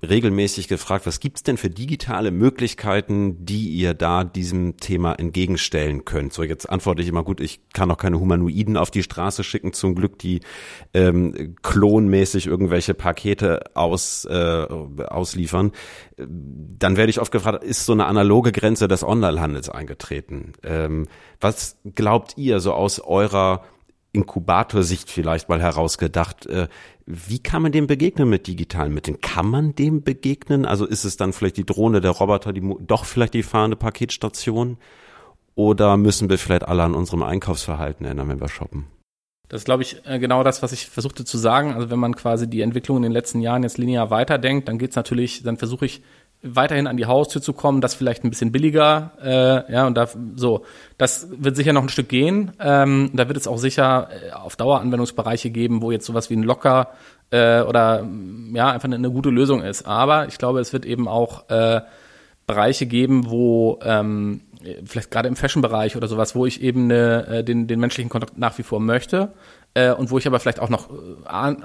regelmäßig 0.07 0.67
gefragt, 0.67 1.05
was 1.05 1.19
gibt's 1.19 1.43
denn 1.43 1.57
für 1.57 1.69
digitale 1.69 2.31
Möglichkeiten, 2.31 3.45
die 3.45 3.69
ihr 3.69 3.93
da 3.93 4.23
diesem 4.23 4.77
Thema 4.77 5.13
entgegenstellen 5.13 6.05
könnt? 6.05 6.33
So, 6.33 6.43
jetzt 6.43 6.69
antworte 6.69 7.01
ich 7.01 7.07
immer 7.07 7.23
gut, 7.23 7.39
ich 7.39 7.61
kann 7.73 7.89
auch 7.89 7.97
keine 7.97 8.19
Humanoiden 8.19 8.77
auf 8.77 8.91
die 8.91 9.03
Straße 9.03 9.43
schicken, 9.43 9.73
zum 9.73 9.95
Glück, 9.95 10.19
die 10.19 10.41
ähm, 10.93 11.55
klonmäßig 11.61 12.47
irgendwelche 12.47 12.93
Pakete 12.93 13.61
aus, 13.75 14.25
äh, 14.25 14.65
ausliefern. 15.07 15.71
Dann 16.17 16.97
werde 16.97 17.09
ich 17.09 17.19
oft 17.19 17.31
gefragt, 17.31 17.63
ist 17.63 17.85
so 17.85 17.93
eine 17.93 18.05
analoge 18.05 18.51
Grenze 18.51 18.87
des 18.87 19.03
Onlinehandels 19.03 19.69
eingetreten? 19.69 20.53
Ähm, 20.63 21.07
was 21.39 21.77
glaubt 21.95 22.37
ihr 22.37 22.59
so 22.59 22.73
aus 22.73 22.99
eurer 22.99 23.63
Inkubatorsicht 24.13 25.09
vielleicht 25.09 25.49
mal 25.49 25.61
herausgedacht. 25.61 26.45
Äh, 26.45 26.67
wie 27.05 27.39
kann 27.39 27.63
man 27.63 27.71
dem 27.71 27.87
begegnen 27.87 28.29
mit 28.29 28.47
digitalen 28.47 28.93
Mitteln? 28.93 29.19
Kann 29.19 29.47
man 29.47 29.75
dem 29.75 30.03
begegnen? 30.03 30.65
Also 30.65 30.85
ist 30.85 31.03
es 31.03 31.17
dann 31.17 31.33
vielleicht 31.33 31.57
die 31.57 31.65
Drohne, 31.65 31.99
der 31.99 32.11
Roboter, 32.11 32.53
die 32.53 32.61
doch 32.81 33.05
vielleicht 33.05 33.33
die 33.33 33.43
fahrende 33.43 33.75
Paketstation? 33.75 34.77
Oder 35.55 35.97
müssen 35.97 36.29
wir 36.29 36.37
vielleicht 36.37 36.67
alle 36.67 36.83
an 36.83 36.95
unserem 36.95 37.23
Einkaufsverhalten 37.23 38.05
ändern, 38.05 38.29
wenn 38.29 38.39
wir 38.39 38.49
shoppen? 38.49 38.85
Das 39.49 39.61
ist, 39.61 39.65
glaube 39.65 39.83
ich, 39.83 40.03
äh, 40.05 40.19
genau 40.19 40.43
das, 40.43 40.63
was 40.63 40.71
ich 40.71 40.87
versuchte 40.87 41.25
zu 41.25 41.37
sagen. 41.37 41.73
Also 41.73 41.89
wenn 41.89 41.99
man 41.99 42.15
quasi 42.15 42.49
die 42.49 42.61
Entwicklung 42.61 42.97
in 42.97 43.03
den 43.03 43.11
letzten 43.11 43.41
Jahren 43.41 43.63
jetzt 43.63 43.77
linear 43.77 44.09
weiterdenkt, 44.09 44.67
dann 44.67 44.77
geht's 44.77 44.95
natürlich, 44.95 45.43
dann 45.43 45.57
versuche 45.57 45.85
ich 45.85 46.01
weiterhin 46.43 46.87
an 46.87 46.97
die 46.97 47.05
Haustür 47.05 47.41
zu 47.41 47.53
kommen, 47.53 47.81
das 47.81 47.95
vielleicht 47.95 48.23
ein 48.23 48.29
bisschen 48.29 48.51
billiger, 48.51 49.11
äh, 49.23 49.71
ja, 49.71 49.87
und 49.87 49.95
da 49.95 50.07
so, 50.35 50.65
das 50.97 51.27
wird 51.31 51.55
sicher 51.55 51.73
noch 51.73 51.83
ein 51.83 51.89
Stück 51.89 52.09
gehen. 52.09 52.51
Ähm, 52.59 53.11
da 53.13 53.27
wird 53.27 53.37
es 53.37 53.47
auch 53.47 53.57
sicher 53.57 54.09
äh, 54.11 54.31
auf 54.31 54.55
Dauer 54.55 54.81
Anwendungsbereiche 54.81 55.49
geben, 55.49 55.81
wo 55.81 55.91
jetzt 55.91 56.05
sowas 56.05 56.29
wie 56.29 56.35
ein 56.35 56.43
Locker 56.43 56.89
äh, 57.31 57.61
oder 57.61 58.05
ja 58.53 58.71
einfach 58.71 58.85
eine, 58.85 58.95
eine 58.95 59.09
gute 59.09 59.29
Lösung 59.29 59.63
ist. 59.63 59.87
Aber 59.87 60.27
ich 60.27 60.37
glaube, 60.37 60.59
es 60.59 60.73
wird 60.73 60.85
eben 60.85 61.07
auch 61.07 61.49
äh, 61.49 61.81
Bereiche 62.45 62.85
geben, 62.85 63.29
wo 63.29 63.79
ähm, 63.83 64.41
vielleicht 64.85 65.11
gerade 65.11 65.29
im 65.29 65.35
Fashion-Bereich 65.35 65.95
oder 65.95 66.07
sowas, 66.07 66.35
wo 66.35 66.45
ich 66.45 66.61
eben 66.61 66.85
eine, 66.85 67.27
äh, 67.27 67.43
den, 67.43 67.67
den 67.67 67.79
menschlichen 67.79 68.09
Kontakt 68.09 68.37
nach 68.37 68.57
wie 68.57 68.63
vor 68.63 68.79
möchte 68.79 69.33
äh, 69.73 69.91
und 69.91 70.11
wo 70.11 70.17
ich 70.17 70.27
aber 70.27 70.39
vielleicht 70.39 70.59
auch 70.59 70.69
noch 70.69 70.89
äh, 70.89 71.55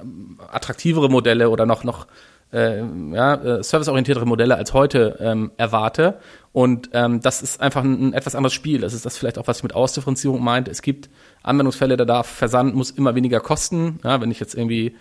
attraktivere 0.51 1.09
Modelle 1.09 1.51
oder 1.51 1.67
noch 1.67 1.85
noch 1.85 2.07
äh, 2.53 2.83
ja, 3.13 3.35
äh, 3.35 3.63
serviceorientiertere 3.63 4.27
Modelle 4.27 4.57
als 4.57 4.73
heute 4.73 5.19
ähm, 5.21 5.51
erwarte. 5.57 6.19
Und 6.53 6.91
ähm, 6.93 7.21
das 7.21 7.43
ist 7.43 7.61
einfach 7.61 7.83
ein, 7.83 8.09
ein 8.09 8.13
etwas 8.15 8.35
anderes 8.35 8.55
Spiel. 8.55 8.81
Das 8.81 8.95
ist 8.95 9.05
das 9.07 9.19
vielleicht 9.19 9.39
auch, 9.39 9.47
was 9.47 9.59
ich 9.59 9.63
mit 9.63 9.75
Ausdifferenzierung 9.75 10.43
meinte. 10.43 10.71
Es 10.71 10.83
gibt 10.83 11.11
Anwendungsfälle, 11.43 11.97
da 11.97 12.05
darf 12.05 12.27
Versand 12.27 12.75
muss 12.75 12.91
immer 12.91 13.15
weniger 13.15 13.41
kosten. 13.41 14.01
Ja, 14.03 14.21
wenn 14.21 14.31
ich 14.31 14.41
jetzt 14.41 14.55
irgendwie 14.55 14.97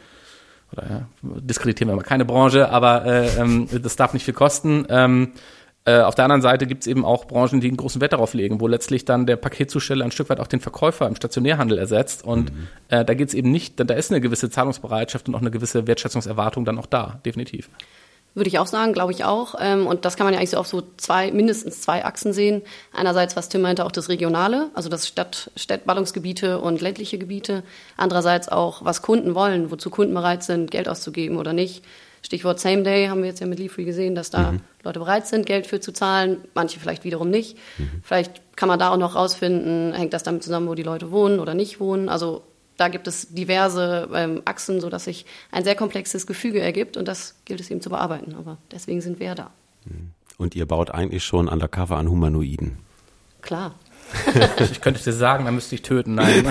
oder 0.74 0.84
ja, 0.90 1.08
diskreditieren 1.22 1.90
wir 1.92 1.96
mal 1.96 2.04
keine 2.04 2.26
Branche, 2.26 2.70
aber 2.70 3.06
äh, 3.06 3.28
ähm, 3.40 3.68
das 3.82 3.96
darf 3.96 4.14
nicht 4.14 4.26
viel 4.26 4.34
kosten. 4.34 4.86
Ähm, 4.90 5.32
äh, 5.88 6.02
auf 6.02 6.16
der 6.16 6.26
anderen 6.26 6.42
Seite 6.42 6.68
gibt 6.68 6.84
es 6.84 6.88
eben 6.88 7.06
auch 7.06 7.26
Branchen, 7.26 7.62
die 7.62 7.70
einen 7.70 7.78
großen 7.78 8.02
Wert 8.02 8.12
darauf 8.12 8.34
legen, 8.34 8.60
wo 8.60 8.68
letztlich 8.68 9.06
dann 9.06 9.26
der 9.26 9.38
Paketzusteller 9.38 10.04
ein 10.04 10.12
Stück 10.12 10.30
weit 10.30 10.42
auch 10.42 10.48
den 10.48 10.60
Verkäufer 10.60 11.08
im 11.08 11.16
Stationärhandel 11.16 11.78
ersetzt. 11.78 12.26
Und 12.26 12.54
mhm. 12.54 12.68
äh, 12.90 13.06
da 13.06 13.14
geht 13.14 13.30
es 13.30 13.34
eben 13.34 13.52
nicht, 13.52 13.80
da 13.80 13.94
ist 13.94 14.12
eine 14.12 14.20
gewisse 14.20 14.50
Zahlungsbereitschaft 14.50 15.30
und 15.30 15.36
auch 15.36 15.40
eine 15.40 15.50
gewisse 15.50 15.88
Wertschätzungserwartung 15.88 16.66
dann 16.66 16.78
auch 16.78 16.88
da, 16.88 17.22
definitiv. 17.26 17.70
Würde 18.34 18.50
ich 18.50 18.60
auch 18.60 18.68
sagen, 18.68 18.92
glaube 18.92 19.14
ich 19.14 19.24
auch. 19.24 19.56
Ähm, 19.62 19.88
und 19.88 20.04
das 20.04 20.18
kann 20.18 20.28
man 20.28 20.34
ja 20.34 20.40
eigentlich 20.40 20.50
so 20.50 20.58
auf 20.58 20.68
so 20.68 20.84
zwei, 20.98 21.32
mindestens 21.32 21.80
zwei 21.80 22.04
Achsen 22.04 22.34
sehen. 22.34 22.64
Einerseits, 22.92 23.38
was 23.38 23.48
Tim 23.48 23.62
meinte, 23.62 23.86
auch 23.86 23.92
das 23.94 24.10
Regionale, 24.10 24.70
also 24.74 24.90
das 24.90 25.08
Stadt, 25.08 25.52
Städtballungsgebiete 25.56 26.60
und 26.60 26.82
ländliche 26.82 27.18
Gebiete. 27.18 27.64
Andererseits 27.96 28.50
auch, 28.50 28.84
was 28.84 29.02
Kunden 29.02 29.36
wollen, 29.36 29.72
wozu 29.72 29.90
Kunden 29.90 30.14
bereit 30.14 30.44
sind, 30.44 30.70
Geld 30.70 30.90
auszugeben 30.90 31.38
oder 31.38 31.54
nicht. 31.54 31.86
Stichwort 32.28 32.60
Same 32.60 32.84
Day 32.84 33.08
haben 33.08 33.22
wir 33.22 33.30
jetzt 33.30 33.40
ja 33.40 33.48
mit 33.48 33.58
Leafree 33.58 33.86
gesehen, 33.86 34.14
dass 34.14 34.30
da 34.30 34.52
mhm. 34.52 34.60
Leute 34.84 35.00
bereit 35.00 35.28
sind, 35.28 35.46
Geld 35.46 35.66
für 35.66 35.80
zu 35.80 35.94
zahlen, 35.94 36.42
manche 36.54 36.78
vielleicht 36.78 37.06
wiederum 37.06 37.30
nicht. 37.30 37.58
Mhm. 37.78 38.02
Vielleicht 38.04 38.42
kann 38.58 38.68
man 38.68 38.78
da 38.78 38.90
auch 38.90 38.98
noch 38.98 39.16
rausfinden, 39.16 39.94
hängt 39.94 40.12
das 40.12 40.24
damit 40.24 40.44
zusammen, 40.44 40.68
wo 40.68 40.76
die 40.76 40.84
Leute 40.84 41.10
wohnen 41.10 41.40
oder 41.40 41.54
nicht 41.54 41.80
wohnen. 41.80 42.10
Also 42.10 42.44
da 42.76 42.90
gibt 42.90 43.08
es 43.08 43.34
diverse 43.34 44.10
ähm, 44.14 44.42
Achsen, 44.44 44.82
sodass 44.82 45.06
sich 45.06 45.26
ein 45.52 45.64
sehr 45.64 45.76
komplexes 45.76 46.28
Gefüge 46.28 46.60
ergibt 46.60 46.98
und 46.98 47.08
das 47.08 47.36
gilt 47.46 47.62
es 47.62 47.72
eben 47.72 47.80
zu 47.80 47.90
bearbeiten. 47.90 48.36
Aber 48.38 48.58
deswegen 48.72 49.00
sind 49.00 49.22
wir 49.22 49.28
ja 49.28 49.36
da. 49.36 49.52
Mhm. 49.86 50.12
Und 50.38 50.54
ihr 50.54 50.66
baut 50.66 50.92
eigentlich 50.92 51.24
schon 51.24 51.48
undercover 51.48 51.96
an 51.96 52.10
Humanoiden. 52.10 52.78
Klar. 53.42 53.74
ich 54.72 54.82
könnte 54.82 55.04
dir 55.04 55.14
sagen, 55.14 55.46
dann 55.46 55.56
müsste 55.56 55.76
ich 55.76 55.82
töten. 55.82 56.16
Nein, 56.16 56.46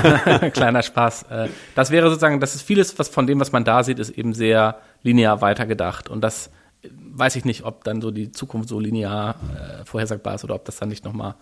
kleiner 0.52 0.82
Spaß. 0.82 1.24
Äh, 1.24 1.48
das 1.74 1.90
wäre 1.90 2.08
sozusagen, 2.08 2.40
das 2.40 2.54
ist 2.54 2.62
vieles, 2.62 2.98
was 2.98 3.08
von 3.08 3.26
dem, 3.26 3.40
was 3.40 3.52
man 3.52 3.64
da 3.64 3.82
sieht, 3.82 3.98
ist 3.98 4.10
eben 4.10 4.32
sehr 4.34 4.78
linear 5.02 5.40
weitergedacht. 5.40 6.08
Und 6.08 6.22
das 6.22 6.48
äh, 6.82 6.88
weiß 6.90 7.36
ich 7.36 7.44
nicht, 7.44 7.64
ob 7.64 7.84
dann 7.84 8.00
so 8.00 8.10
die 8.10 8.32
Zukunft 8.32 8.68
so 8.68 8.80
linear 8.80 9.36
äh, 9.54 9.84
vorhersagbar 9.84 10.34
ist 10.34 10.44
oder 10.44 10.54
ob 10.54 10.64
das 10.64 10.76
dann 10.76 10.88
nicht 10.88 11.04
nochmal 11.04 11.34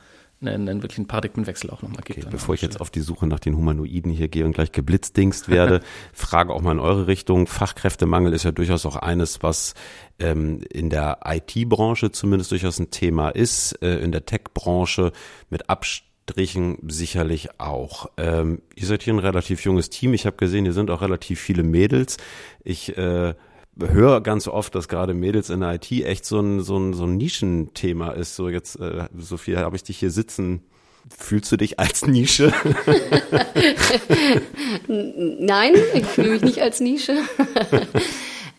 einen, 0.48 0.68
einen 0.68 0.83
wirklichen 0.83 1.07
Paradigmenwechsel 1.07 1.70
auch 1.70 1.83
nochmal 1.83 2.02
gibt. 2.04 2.20
Okay, 2.20 2.28
bevor 2.30 2.54
ich 2.54 2.62
jetzt 2.62 2.80
auf 2.80 2.90
die 2.90 3.00
Suche 3.00 3.26
nach 3.26 3.40
den 3.40 3.57
Humanoiden 3.57 4.11
hier 4.11 4.28
gehe 4.28 4.44
und 4.44 4.52
gleich 4.52 4.72
geblitzdingst 4.72 5.48
werde, 5.48 5.80
frage 6.12 6.52
auch 6.52 6.61
mal 6.61 6.72
in 6.72 6.80
eure 6.80 7.07
Richtung. 7.07 7.46
Fachkräftemangel 7.46 8.33
ist 8.33 8.44
ja 8.44 8.52
durchaus 8.52 8.87
auch 8.87 8.96
eines, 8.96 9.42
was 9.42 9.74
ähm, 10.18 10.61
in 10.70 10.90
der 10.90 11.20
IT-Branche 11.24 12.12
zumindest 12.12 12.50
durchaus 12.52 12.78
ein 12.78 12.90
Thema 12.90 13.30
ist, 13.30 13.80
äh, 13.83 13.98
in 13.98 14.12
der 14.12 14.26
Tech-Branche 14.26 15.12
mit 15.50 15.68
Abstrichen 15.68 16.78
sicherlich 16.87 17.61
auch. 17.61 18.11
Ähm, 18.16 18.62
ihr 18.74 18.87
seid 18.87 19.02
hier 19.02 19.14
ein 19.14 19.18
relativ 19.18 19.64
junges 19.64 19.90
Team. 19.90 20.14
Ich 20.14 20.26
habe 20.26 20.37
gesehen, 20.37 20.64
hier 20.64 20.72
sind 20.72 20.90
auch 20.90 21.02
relativ 21.02 21.40
viele 21.40 21.62
Mädels. 21.62 22.16
Ich 22.62 22.96
äh, 22.96 23.35
höre 23.78 24.20
ganz 24.20 24.48
oft, 24.48 24.74
dass 24.74 24.88
gerade 24.88 25.14
Mädels 25.14 25.50
in 25.50 25.60
der 25.60 25.74
IT 25.74 25.90
echt 25.90 26.24
so 26.24 26.40
ein, 26.40 26.60
so 26.60 26.76
ein, 26.76 26.94
so 26.94 27.04
ein 27.04 27.16
Nischenthema 27.16 28.10
ist. 28.10 28.37
So 28.37 28.48
jetzt, 28.48 28.78
äh, 28.80 29.08
Sophia, 29.16 29.60
habe 29.60 29.76
ich 29.76 29.82
dich 29.82 29.98
hier 29.98 30.10
sitzen. 30.10 30.62
Fühlst 31.16 31.52
du 31.52 31.56
dich 31.56 31.78
als 31.78 32.06
Nische? 32.06 32.48
Nein, 34.88 35.74
ich 35.94 36.06
fühle 36.06 36.30
mich 36.30 36.42
nicht 36.42 36.62
als 36.62 36.80
Nische. 36.80 37.18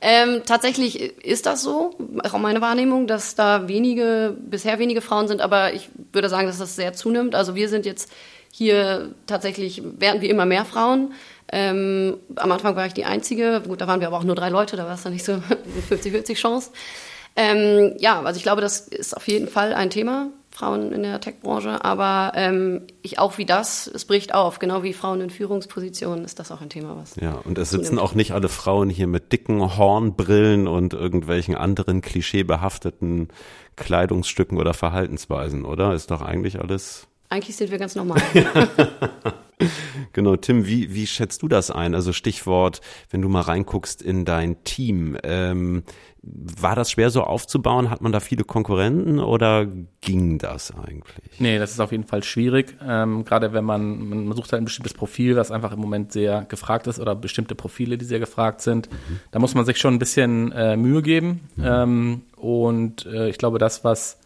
Ähm, 0.07 0.43
tatsächlich 0.45 1.01
ist 1.25 1.47
das 1.47 1.63
so, 1.63 1.95
auch 2.23 2.37
meine 2.37 2.61
Wahrnehmung, 2.61 3.07
dass 3.07 3.33
da 3.33 3.67
wenige, 3.67 4.37
bisher 4.39 4.77
wenige 4.77 5.01
Frauen 5.01 5.27
sind, 5.27 5.41
aber 5.41 5.73
ich 5.73 5.89
würde 6.11 6.29
sagen, 6.29 6.45
dass 6.45 6.59
das 6.59 6.75
sehr 6.75 6.93
zunimmt. 6.93 7.33
Also 7.33 7.55
wir 7.55 7.69
sind 7.69 7.87
jetzt 7.87 8.11
hier 8.51 9.15
tatsächlich, 9.25 9.81
werden 9.83 10.21
wir 10.21 10.29
immer 10.29 10.45
mehr 10.45 10.63
Frauen. 10.63 11.13
Ähm, 11.51 12.17
am 12.35 12.51
Anfang 12.51 12.75
war 12.75 12.85
ich 12.85 12.93
die 12.93 13.05
Einzige, 13.05 13.61
gut, 13.65 13.81
da 13.81 13.87
waren 13.87 13.99
wir 13.99 14.07
aber 14.07 14.17
auch 14.17 14.23
nur 14.23 14.35
drei 14.35 14.49
Leute, 14.49 14.77
da 14.77 14.85
war 14.85 14.95
es 14.95 15.03
dann 15.03 15.13
nicht 15.13 15.25
so 15.25 15.33
50-50 15.89 16.35
Chance. 16.35 16.71
Ähm, 17.35 17.95
ja, 17.99 18.21
also 18.21 18.37
ich 18.37 18.43
glaube, 18.43 18.61
das 18.61 18.79
ist 18.79 19.15
auf 19.15 19.27
jeden 19.27 19.47
Fall 19.47 19.73
ein 19.73 19.89
Thema, 19.89 20.29
Frauen 20.51 20.93
in 20.93 21.03
der 21.03 21.19
Tech-Branche, 21.19 21.83
aber 21.83 22.31
ähm, 22.35 22.83
ich 23.01 23.19
auch 23.19 23.37
wie 23.37 23.45
das, 23.45 23.87
es 23.87 24.05
bricht 24.05 24.33
auf, 24.33 24.57
genau 24.57 24.83
wie 24.83 24.93
Frauen 24.93 25.19
in 25.19 25.29
Führungspositionen 25.29 26.23
ist 26.23 26.39
das 26.39 26.49
auch 26.49 26.61
ein 26.61 26.69
Thema, 26.69 26.95
was. 26.95 27.17
Ja, 27.17 27.33
und 27.43 27.57
es 27.57 27.71
sitzen 27.71 27.99
auch 27.99 28.13
nicht 28.13 28.31
alle 28.31 28.47
Frauen 28.47 28.89
hier 28.89 29.07
mit 29.07 29.33
dicken 29.33 29.77
Hornbrillen 29.77 30.69
und 30.69 30.93
irgendwelchen 30.93 31.55
anderen 31.55 31.99
klischeebehafteten 32.01 33.27
Kleidungsstücken 33.75 34.57
oder 34.57 34.73
Verhaltensweisen, 34.73 35.65
oder? 35.65 35.93
Ist 35.93 36.11
doch 36.11 36.21
eigentlich 36.21 36.61
alles. 36.61 37.07
Eigentlich 37.29 37.55
sind 37.55 37.71
wir 37.71 37.77
ganz 37.77 37.95
normal. 37.95 38.21
Genau, 40.13 40.35
Tim, 40.35 40.65
wie, 40.65 40.93
wie 40.93 41.07
schätzt 41.07 41.41
du 41.41 41.47
das 41.47 41.71
ein? 41.71 41.95
Also 41.95 42.13
Stichwort, 42.13 42.81
wenn 43.09 43.21
du 43.21 43.29
mal 43.29 43.41
reinguckst 43.41 44.01
in 44.01 44.25
dein 44.25 44.63
Team, 44.63 45.17
ähm, 45.23 45.83
war 46.21 46.75
das 46.75 46.91
schwer 46.91 47.09
so 47.09 47.23
aufzubauen? 47.23 47.89
Hat 47.89 48.01
man 48.01 48.11
da 48.11 48.19
viele 48.19 48.43
Konkurrenten 48.43 49.19
oder 49.19 49.67
ging 50.01 50.37
das 50.39 50.73
eigentlich? 50.73 51.39
Nee, 51.39 51.59
das 51.59 51.71
ist 51.71 51.79
auf 51.79 51.91
jeden 51.91 52.05
Fall 52.05 52.23
schwierig. 52.23 52.75
Ähm, 52.85 53.23
gerade 53.25 53.53
wenn 53.53 53.63
man, 53.63 54.25
man 54.25 54.35
sucht 54.35 54.51
halt 54.51 54.61
ein 54.61 54.65
bestimmtes 54.65 54.93
Profil, 54.93 55.35
was 55.35 55.51
einfach 55.51 55.71
im 55.71 55.79
Moment 55.79 56.11
sehr 56.11 56.45
gefragt 56.45 56.87
ist 56.87 56.99
oder 56.99 57.15
bestimmte 57.15 57.53
Profile, 57.53 57.97
die 57.97 58.05
sehr 58.05 58.19
gefragt 58.19 58.61
sind. 58.61 58.89
Mhm. 58.89 59.19
Da 59.31 59.39
muss 59.39 59.53
man 59.53 59.65
sich 59.65 59.77
schon 59.77 59.93
ein 59.93 59.99
bisschen 59.99 60.51
äh, 60.51 60.75
Mühe 60.75 61.01
geben. 61.01 61.41
Mhm. 61.55 61.63
Ähm, 61.65 62.21
und 62.37 63.05
äh, 63.05 63.29
ich 63.29 63.37
glaube, 63.37 63.59
das, 63.59 63.83
was 63.83 64.19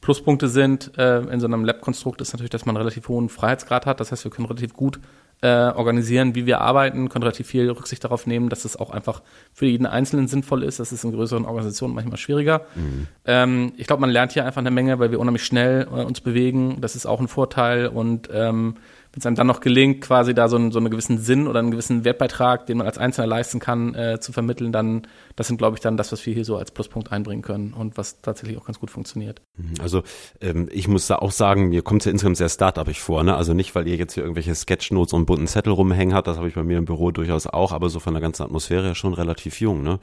Pluspunkte 0.00 0.48
sind 0.48 0.96
äh, 0.96 1.20
in 1.20 1.40
so 1.40 1.46
einem 1.46 1.64
Lab-Konstrukt, 1.64 2.20
ist 2.20 2.32
natürlich, 2.32 2.50
dass 2.50 2.66
man 2.66 2.76
einen 2.76 2.82
relativ 2.82 3.08
hohen 3.08 3.28
Freiheitsgrad 3.28 3.86
hat. 3.86 4.00
Das 4.00 4.12
heißt, 4.12 4.24
wir 4.24 4.30
können 4.30 4.46
relativ 4.46 4.74
gut 4.74 5.00
äh, 5.40 5.48
organisieren, 5.48 6.34
wie 6.34 6.46
wir 6.46 6.60
arbeiten, 6.60 7.08
können 7.08 7.22
relativ 7.22 7.46
viel 7.46 7.70
Rücksicht 7.70 8.02
darauf 8.02 8.26
nehmen, 8.26 8.48
dass 8.48 8.64
es 8.64 8.76
auch 8.76 8.90
einfach 8.90 9.22
für 9.52 9.66
jeden 9.66 9.86
Einzelnen 9.86 10.26
sinnvoll 10.26 10.64
ist. 10.64 10.80
Das 10.80 10.90
ist 10.92 11.04
in 11.04 11.12
größeren 11.12 11.44
Organisationen 11.44 11.94
manchmal 11.94 12.16
schwieriger. 12.16 12.62
Mhm. 12.74 13.06
Ähm, 13.24 13.72
ich 13.76 13.86
glaube, 13.86 14.00
man 14.00 14.10
lernt 14.10 14.32
hier 14.32 14.44
einfach 14.44 14.60
eine 14.60 14.70
Menge, 14.72 14.98
weil 14.98 15.10
wir 15.10 15.20
unheimlich 15.20 15.44
schnell 15.44 15.82
äh, 15.82 16.02
uns 16.02 16.20
bewegen. 16.20 16.80
Das 16.80 16.96
ist 16.96 17.06
auch 17.06 17.20
ein 17.20 17.28
Vorteil 17.28 17.86
und 17.86 18.28
ähm, 18.32 18.76
wenn 19.18 19.22
es 19.22 19.26
einem 19.26 19.36
dann 19.36 19.46
noch 19.48 19.60
gelingt, 19.60 20.00
quasi 20.00 20.32
da 20.32 20.48
so, 20.48 20.56
einen, 20.56 20.70
so 20.70 20.78
einen 20.78 20.90
gewissen 20.90 21.18
Sinn 21.18 21.48
oder 21.48 21.58
einen 21.58 21.72
gewissen 21.72 22.04
Wertbeitrag, 22.04 22.66
den 22.66 22.78
man 22.78 22.86
als 22.86 22.98
Einzelner 22.98 23.26
leisten 23.26 23.58
kann, 23.58 23.94
äh, 23.94 24.20
zu 24.20 24.32
vermitteln, 24.32 24.70
dann, 24.70 25.08
das 25.34 25.48
sind, 25.48 25.58
glaube 25.58 25.76
ich, 25.76 25.80
dann 25.80 25.96
das, 25.96 26.12
was 26.12 26.24
wir 26.24 26.34
hier 26.34 26.44
so 26.44 26.56
als 26.56 26.70
Pluspunkt 26.70 27.10
einbringen 27.10 27.42
können 27.42 27.72
und 27.72 27.96
was 27.96 28.20
tatsächlich 28.20 28.56
auch 28.58 28.64
ganz 28.64 28.78
gut 28.78 28.90
funktioniert. 28.90 29.42
Mhm. 29.56 29.74
Also 29.80 30.04
ähm, 30.40 30.68
ich 30.70 30.86
muss 30.86 31.08
da 31.08 31.16
auch 31.16 31.32
sagen, 31.32 31.70
mir 31.70 31.82
kommt 31.82 32.02
es 32.02 32.06
ja 32.06 32.12
insgesamt 32.12 32.36
sehr 32.36 32.48
startupig 32.48 33.00
vor, 33.00 33.24
ne? 33.24 33.34
Also 33.34 33.54
nicht, 33.54 33.74
weil 33.74 33.88
ihr 33.88 33.96
jetzt 33.96 34.14
hier 34.14 34.22
irgendwelche 34.22 34.54
Sketchnotes 34.54 35.12
und 35.12 35.26
bunten 35.26 35.48
Zettel 35.48 35.72
rumhängen 35.72 36.14
habt, 36.14 36.28
das 36.28 36.36
habe 36.36 36.46
ich 36.46 36.54
bei 36.54 36.62
mir 36.62 36.78
im 36.78 36.84
Büro 36.84 37.10
durchaus 37.10 37.48
auch, 37.48 37.72
aber 37.72 37.88
so 37.88 37.98
von 37.98 38.14
der 38.14 38.20
ganzen 38.20 38.44
Atmosphäre 38.44 38.86
ja 38.86 38.94
schon 38.94 39.14
relativ 39.14 39.60
jung, 39.60 39.82
ne? 39.82 39.98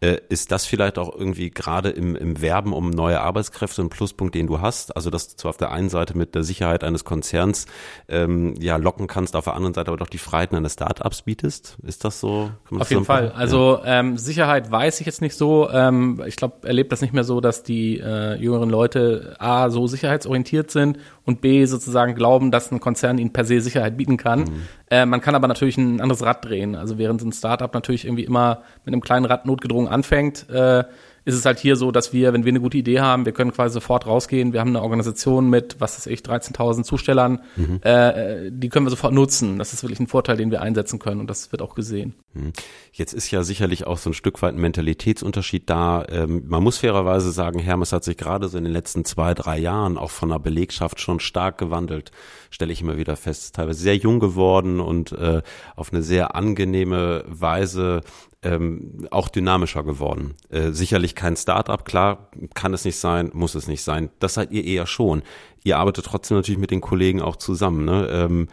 Äh, 0.00 0.18
ist 0.28 0.50
das 0.50 0.66
vielleicht 0.66 0.98
auch 0.98 1.14
irgendwie 1.16 1.50
gerade 1.50 1.90
im, 1.90 2.16
im 2.16 2.40
Werben 2.40 2.72
um 2.72 2.90
neue 2.90 3.20
Arbeitskräfte 3.20 3.82
ein 3.82 3.90
Pluspunkt, 3.90 4.34
den 4.34 4.48
du 4.48 4.60
hast? 4.60 4.96
Also 4.96 5.10
dass 5.10 5.28
du 5.28 5.36
zwar 5.36 5.50
auf 5.50 5.56
der 5.56 5.70
einen 5.70 5.88
Seite 5.88 6.18
mit 6.18 6.34
der 6.34 6.42
Sicherheit 6.42 6.82
eines 6.82 7.04
Konzerns 7.04 7.66
ähm, 8.08 8.55
ja 8.58 8.76
locken 8.76 9.06
kannst, 9.06 9.36
auf 9.36 9.44
der 9.44 9.54
anderen 9.54 9.74
Seite 9.74 9.88
aber 9.88 9.98
doch 9.98 10.08
die 10.08 10.18
Freiheiten 10.18 10.56
eines 10.56 10.74
Startups 10.74 11.22
bietest? 11.22 11.76
Ist 11.82 12.04
das 12.04 12.20
so? 12.20 12.50
Auf 12.78 12.90
jeden 12.90 13.04
Fall. 13.04 13.32
Also 13.32 13.80
ähm, 13.84 14.18
Sicherheit 14.18 14.70
weiß 14.70 15.00
ich 15.00 15.06
jetzt 15.06 15.20
nicht 15.20 15.36
so. 15.36 15.68
Ähm, 15.70 16.22
ich 16.26 16.36
glaube, 16.36 16.66
erlebt 16.66 16.92
das 16.92 17.00
nicht 17.00 17.12
mehr 17.12 17.24
so, 17.24 17.40
dass 17.40 17.62
die 17.62 17.98
äh, 17.98 18.34
jüngeren 18.36 18.70
Leute 18.70 19.36
A, 19.38 19.70
so 19.70 19.86
sicherheitsorientiert 19.86 20.70
sind 20.70 20.98
und 21.24 21.40
B, 21.40 21.64
sozusagen 21.66 22.14
glauben, 22.14 22.50
dass 22.50 22.70
ein 22.70 22.80
Konzern 22.80 23.18
ihnen 23.18 23.32
per 23.32 23.44
se 23.44 23.60
Sicherheit 23.60 23.96
bieten 23.96 24.16
kann. 24.16 24.40
Mhm. 24.40 24.62
Äh, 24.90 25.06
man 25.06 25.20
kann 25.20 25.34
aber 25.34 25.48
natürlich 25.48 25.76
ein 25.78 26.00
anderes 26.00 26.22
Rad 26.22 26.44
drehen. 26.44 26.74
Also 26.76 26.98
während 26.98 27.22
ein 27.22 27.32
Startup 27.32 27.72
natürlich 27.72 28.04
irgendwie 28.04 28.24
immer 28.24 28.62
mit 28.84 28.92
einem 28.92 29.00
kleinen 29.00 29.26
Rad 29.26 29.46
notgedrungen 29.46 29.88
anfängt, 29.88 30.48
äh, 30.50 30.84
ist 31.26 31.34
es 31.34 31.44
halt 31.44 31.58
hier 31.58 31.74
so, 31.74 31.90
dass 31.90 32.12
wir, 32.12 32.32
wenn 32.32 32.44
wir 32.44 32.50
eine 32.50 32.60
gute 32.60 32.78
Idee 32.78 33.00
haben, 33.00 33.26
wir 33.26 33.32
können 33.32 33.52
quasi 33.52 33.74
sofort 33.74 34.06
rausgehen. 34.06 34.52
Wir 34.52 34.60
haben 34.60 34.68
eine 34.68 34.80
Organisation 34.80 35.50
mit, 35.50 35.80
was 35.80 35.98
weiß 35.98 36.06
ich, 36.06 36.20
13.000 36.20 36.84
Zustellern. 36.84 37.40
Mhm. 37.56 37.80
Äh, 37.82 38.52
die 38.52 38.68
können 38.68 38.86
wir 38.86 38.90
sofort 38.90 39.12
nutzen. 39.12 39.58
Das 39.58 39.72
ist 39.72 39.82
wirklich 39.82 39.98
ein 39.98 40.06
Vorteil, 40.06 40.36
den 40.36 40.52
wir 40.52 40.62
einsetzen 40.62 41.00
können 41.00 41.20
und 41.20 41.28
das 41.28 41.50
wird 41.50 41.62
auch 41.62 41.74
gesehen. 41.74 42.14
Mhm. 42.32 42.52
Jetzt 42.92 43.12
ist 43.12 43.28
ja 43.32 43.42
sicherlich 43.42 43.88
auch 43.88 43.98
so 43.98 44.10
ein 44.10 44.14
Stück 44.14 44.40
weit 44.40 44.54
ein 44.54 44.60
Mentalitätsunterschied 44.60 45.68
da. 45.68 46.06
Ähm, 46.08 46.44
man 46.46 46.62
muss 46.62 46.78
fairerweise 46.78 47.32
sagen, 47.32 47.58
Hermes 47.58 47.92
hat 47.92 48.04
sich 48.04 48.16
gerade 48.16 48.48
so 48.48 48.56
in 48.56 48.62
den 48.62 48.72
letzten 48.72 49.04
zwei, 49.04 49.34
drei 49.34 49.58
Jahren 49.58 49.98
auch 49.98 50.12
von 50.12 50.28
der 50.28 50.38
Belegschaft 50.38 51.00
schon 51.00 51.18
stark 51.18 51.58
gewandelt, 51.58 52.12
stelle 52.50 52.72
ich 52.72 52.82
immer 52.82 52.98
wieder 52.98 53.16
fest. 53.16 53.56
Teilweise 53.56 53.80
sehr 53.80 53.96
jung 53.96 54.20
geworden 54.20 54.78
und 54.78 55.10
äh, 55.10 55.42
auf 55.74 55.92
eine 55.92 56.04
sehr 56.04 56.36
angenehme 56.36 57.24
Weise 57.26 58.02
ähm, 58.42 59.06
auch 59.10 59.28
dynamischer 59.28 59.82
geworden. 59.82 60.34
Äh, 60.50 60.70
sicherlich 60.70 61.14
kein 61.14 61.36
Startup, 61.36 61.84
klar, 61.84 62.30
kann 62.54 62.74
es 62.74 62.84
nicht 62.84 62.98
sein, 62.98 63.30
muss 63.32 63.54
es 63.54 63.66
nicht 63.66 63.82
sein. 63.82 64.10
Das 64.18 64.34
seid 64.34 64.52
ihr 64.52 64.64
eher 64.64 64.86
schon. 64.86 65.22
Ihr 65.64 65.78
arbeitet 65.78 66.06
trotzdem 66.06 66.36
natürlich 66.36 66.60
mit 66.60 66.70
den 66.70 66.80
Kollegen 66.80 67.22
auch 67.22 67.36
zusammen. 67.36 67.84
Ne? 67.84 68.08
Ähm, 68.10 68.48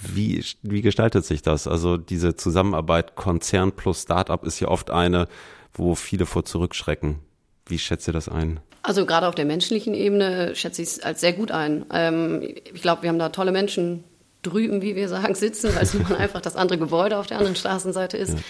wie, 0.00 0.44
wie 0.62 0.82
gestaltet 0.82 1.24
sich 1.24 1.42
das? 1.42 1.68
Also 1.68 1.96
diese 1.96 2.36
Zusammenarbeit 2.36 3.16
Konzern 3.16 3.72
plus 3.72 4.02
Startup 4.02 4.44
ist 4.44 4.60
ja 4.60 4.68
oft 4.68 4.90
eine, 4.90 5.28
wo 5.72 5.94
viele 5.94 6.26
vor 6.26 6.44
zurückschrecken. 6.44 7.18
Wie 7.66 7.78
schätzt 7.78 8.08
ihr 8.08 8.12
das 8.12 8.28
ein? 8.28 8.60
Also 8.82 9.06
gerade 9.06 9.28
auf 9.28 9.34
der 9.34 9.46
menschlichen 9.46 9.94
Ebene 9.94 10.54
schätze 10.54 10.82
ich 10.82 10.88
es 10.88 11.00
als 11.00 11.20
sehr 11.20 11.32
gut 11.32 11.50
ein. 11.50 11.86
Ähm, 11.92 12.42
ich 12.42 12.82
glaube, 12.82 13.02
wir 13.02 13.08
haben 13.08 13.18
da 13.18 13.30
tolle 13.30 13.52
Menschen 13.52 14.04
drüben, 14.42 14.82
wie 14.82 14.94
wir 14.94 15.08
sagen, 15.08 15.34
sitzen, 15.34 15.74
weil 15.74 15.84
es 15.84 15.94
nun 15.94 16.06
einfach 16.18 16.40
das 16.40 16.56
andere 16.56 16.78
Gebäude 16.78 17.18
auf 17.18 17.26
der 17.26 17.38
anderen 17.38 17.56
Straßenseite 17.56 18.16
ist. 18.16 18.34
Ja. 18.34 18.40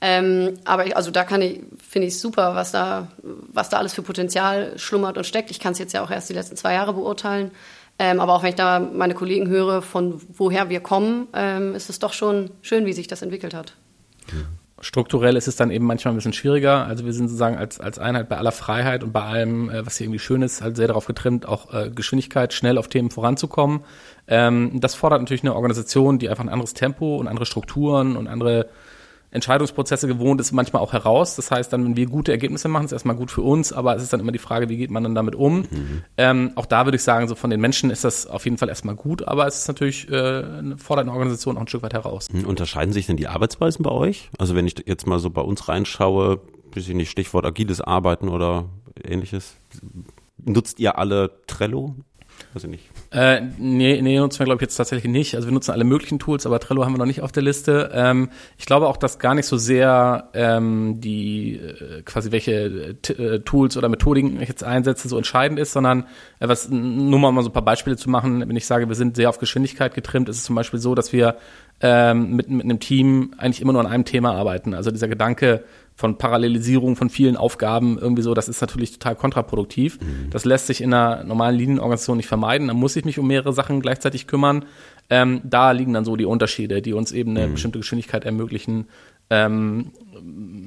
Ähm, 0.00 0.54
aber 0.64 0.86
ich, 0.86 0.96
also 0.96 1.10
da 1.10 1.24
kann 1.24 1.42
ich, 1.42 1.60
finde 1.86 2.08
ich 2.08 2.18
super, 2.18 2.54
was 2.54 2.70
da, 2.70 3.08
was 3.22 3.68
da 3.68 3.78
alles 3.78 3.94
für 3.94 4.02
Potenzial 4.02 4.78
schlummert 4.78 5.18
und 5.18 5.24
steckt. 5.24 5.50
Ich 5.50 5.58
kann 5.58 5.72
es 5.72 5.78
jetzt 5.78 5.92
ja 5.92 6.04
auch 6.04 6.10
erst 6.10 6.28
die 6.28 6.34
letzten 6.34 6.56
zwei 6.56 6.74
Jahre 6.74 6.92
beurteilen. 6.92 7.50
Ähm, 7.98 8.20
aber 8.20 8.34
auch 8.34 8.42
wenn 8.42 8.50
ich 8.50 8.54
da 8.54 8.78
meine 8.78 9.14
Kollegen 9.14 9.48
höre, 9.48 9.82
von 9.82 10.20
woher 10.28 10.68
wir 10.68 10.80
kommen, 10.80 11.26
ähm, 11.34 11.74
ist 11.74 11.90
es 11.90 11.98
doch 11.98 12.12
schon 12.12 12.50
schön, 12.62 12.86
wie 12.86 12.92
sich 12.92 13.08
das 13.08 13.22
entwickelt 13.22 13.54
hat. 13.54 13.74
Strukturell 14.80 15.34
ist 15.34 15.48
es 15.48 15.56
dann 15.56 15.72
eben 15.72 15.84
manchmal 15.84 16.14
ein 16.14 16.16
bisschen 16.16 16.32
schwieriger. 16.32 16.86
Also 16.86 17.04
wir 17.04 17.12
sind 17.12 17.26
sozusagen 17.26 17.56
als, 17.56 17.80
als 17.80 17.98
Einheit 17.98 18.28
bei 18.28 18.36
aller 18.36 18.52
Freiheit 18.52 19.02
und 19.02 19.12
bei 19.12 19.22
allem, 19.22 19.68
äh, 19.68 19.84
was 19.84 19.96
hier 19.96 20.04
irgendwie 20.04 20.20
schön 20.20 20.42
ist, 20.42 20.62
halt 20.62 20.76
sehr 20.76 20.86
darauf 20.86 21.06
getrimmt, 21.06 21.46
auch 21.46 21.74
äh, 21.74 21.90
Geschwindigkeit, 21.90 22.52
schnell 22.52 22.78
auf 22.78 22.86
Themen 22.86 23.10
voranzukommen. 23.10 23.80
Ähm, 24.28 24.80
das 24.80 24.94
fordert 24.94 25.20
natürlich 25.20 25.42
eine 25.42 25.56
Organisation, 25.56 26.20
die 26.20 26.28
einfach 26.28 26.44
ein 26.44 26.50
anderes 26.50 26.74
Tempo 26.74 27.16
und 27.16 27.26
andere 27.26 27.46
Strukturen 27.46 28.16
und 28.16 28.28
andere 28.28 28.68
Entscheidungsprozesse 29.30 30.06
gewohnt 30.06 30.40
ist, 30.40 30.52
manchmal 30.52 30.82
auch 30.82 30.92
heraus. 30.92 31.36
Das 31.36 31.50
heißt 31.50 31.72
dann, 31.72 31.84
wenn 31.84 31.96
wir 31.96 32.06
gute 32.06 32.32
Ergebnisse 32.32 32.68
machen, 32.68 32.86
ist 32.86 32.92
erstmal 32.92 33.16
gut 33.16 33.30
für 33.30 33.42
uns, 33.42 33.72
aber 33.72 33.94
es 33.96 34.02
ist 34.02 34.12
dann 34.12 34.20
immer 34.20 34.32
die 34.32 34.38
Frage, 34.38 34.68
wie 34.68 34.76
geht 34.76 34.90
man 34.90 35.02
dann 35.02 35.14
damit 35.14 35.34
um? 35.34 35.58
Mhm. 35.58 36.02
Ähm, 36.16 36.52
auch 36.54 36.66
da 36.66 36.86
würde 36.86 36.96
ich 36.96 37.02
sagen, 37.02 37.28
so 37.28 37.34
von 37.34 37.50
den 37.50 37.60
Menschen 37.60 37.90
ist 37.90 38.04
das 38.04 38.26
auf 38.26 38.44
jeden 38.44 38.58
Fall 38.58 38.68
erstmal 38.68 38.94
gut, 38.94 39.26
aber 39.26 39.46
es 39.46 39.60
ist 39.60 39.68
natürlich, 39.68 40.08
äh, 40.10 40.76
fordert 40.76 41.06
eine 41.06 41.12
Organisation 41.12 41.56
auch 41.56 41.62
ein 41.62 41.68
Stück 41.68 41.82
weit 41.82 41.94
heraus. 41.94 42.28
Mhm. 42.32 42.44
Unterscheiden 42.44 42.92
sich 42.92 43.06
denn 43.06 43.16
die 43.16 43.28
Arbeitsweisen 43.28 43.82
bei 43.82 43.90
euch? 43.90 44.30
Also 44.38 44.54
wenn 44.54 44.66
ich 44.66 44.76
jetzt 44.86 45.06
mal 45.06 45.18
so 45.18 45.30
bei 45.30 45.42
uns 45.42 45.68
reinschaue, 45.68 46.40
weiß 46.74 46.88
ich 46.88 46.94
nicht, 46.94 47.10
Stichwort 47.10 47.44
agiles 47.44 47.80
Arbeiten 47.80 48.28
oder 48.28 48.66
ähnliches. 49.04 49.56
Nutzt 50.44 50.80
ihr 50.80 50.98
alle 50.98 51.30
Trello? 51.46 51.96
Weiß 52.54 52.64
ich 52.64 52.70
nicht. 52.70 52.84
Äh, 53.10 53.40
nee, 53.56 54.02
nee, 54.02 54.18
nutzen 54.18 54.40
wir, 54.40 54.44
glaube 54.44 54.58
ich, 54.58 54.66
jetzt 54.66 54.76
tatsächlich 54.76 55.10
nicht. 55.10 55.34
Also 55.34 55.48
wir 55.48 55.52
nutzen 55.54 55.70
alle 55.70 55.84
möglichen 55.84 56.18
Tools, 56.18 56.44
aber 56.44 56.60
Trello 56.60 56.84
haben 56.84 56.92
wir 56.92 56.98
noch 56.98 57.06
nicht 57.06 57.22
auf 57.22 57.32
der 57.32 57.42
Liste. 57.42 57.90
Ähm, 57.94 58.28
ich 58.58 58.66
glaube 58.66 58.86
auch, 58.86 58.98
dass 58.98 59.18
gar 59.18 59.34
nicht 59.34 59.46
so 59.46 59.56
sehr 59.56 60.28
ähm, 60.34 61.00
die 61.00 61.54
äh, 61.54 62.02
quasi 62.02 62.32
welche 62.32 62.96
äh, 63.08 63.40
Tools 63.40 63.78
oder 63.78 63.88
Methodiken 63.88 64.40
ich 64.42 64.48
jetzt 64.48 64.62
einsetze, 64.62 65.08
so 65.08 65.16
entscheidend 65.16 65.58
ist, 65.58 65.72
sondern 65.72 66.04
äh, 66.38 66.48
was 66.48 66.68
nur 66.68 67.18
mal, 67.18 67.32
mal 67.32 67.42
so 67.42 67.48
ein 67.48 67.54
paar 67.54 67.64
Beispiele 67.64 67.96
zu 67.96 68.10
machen, 68.10 68.46
wenn 68.46 68.56
ich 68.56 68.66
sage, 68.66 68.88
wir 68.88 68.94
sind 68.94 69.16
sehr 69.16 69.30
auf 69.30 69.38
Geschwindigkeit 69.38 69.94
getrimmt, 69.94 70.28
ist 70.28 70.38
es 70.38 70.44
zum 70.44 70.56
Beispiel 70.56 70.78
so, 70.78 70.94
dass 70.94 71.12
wir 71.14 71.36
ähm, 71.80 72.36
mit, 72.36 72.50
mit 72.50 72.64
einem 72.64 72.80
Team 72.80 73.32
eigentlich 73.38 73.62
immer 73.62 73.72
nur 73.72 73.80
an 73.80 73.86
einem 73.86 74.04
Thema 74.04 74.34
arbeiten. 74.34 74.74
Also 74.74 74.90
dieser 74.90 75.08
Gedanke, 75.08 75.64
von 75.98 76.16
Parallelisierung 76.16 76.94
von 76.94 77.10
vielen 77.10 77.36
Aufgaben 77.36 77.98
irgendwie 77.98 78.22
so, 78.22 78.32
das 78.32 78.48
ist 78.48 78.60
natürlich 78.60 78.92
total 78.92 79.16
kontraproduktiv. 79.16 79.98
Mhm. 80.00 80.30
Das 80.30 80.44
lässt 80.44 80.68
sich 80.68 80.80
in 80.80 80.94
einer 80.94 81.24
normalen 81.24 81.56
Linienorganisation 81.56 82.18
nicht 82.18 82.28
vermeiden. 82.28 82.68
Da 82.68 82.74
muss 82.74 82.94
ich 82.94 83.04
mich 83.04 83.18
um 83.18 83.26
mehrere 83.26 83.52
Sachen 83.52 83.80
gleichzeitig 83.80 84.28
kümmern. 84.28 84.64
Ähm, 85.10 85.40
da 85.42 85.72
liegen 85.72 85.94
dann 85.94 86.04
so 86.04 86.14
die 86.14 86.24
Unterschiede, 86.24 86.82
die 86.82 86.92
uns 86.92 87.10
eben 87.10 87.36
eine 87.36 87.48
mhm. 87.48 87.52
bestimmte 87.54 87.80
Geschwindigkeit 87.80 88.24
ermöglichen. 88.24 88.86
Ähm, 89.28 89.90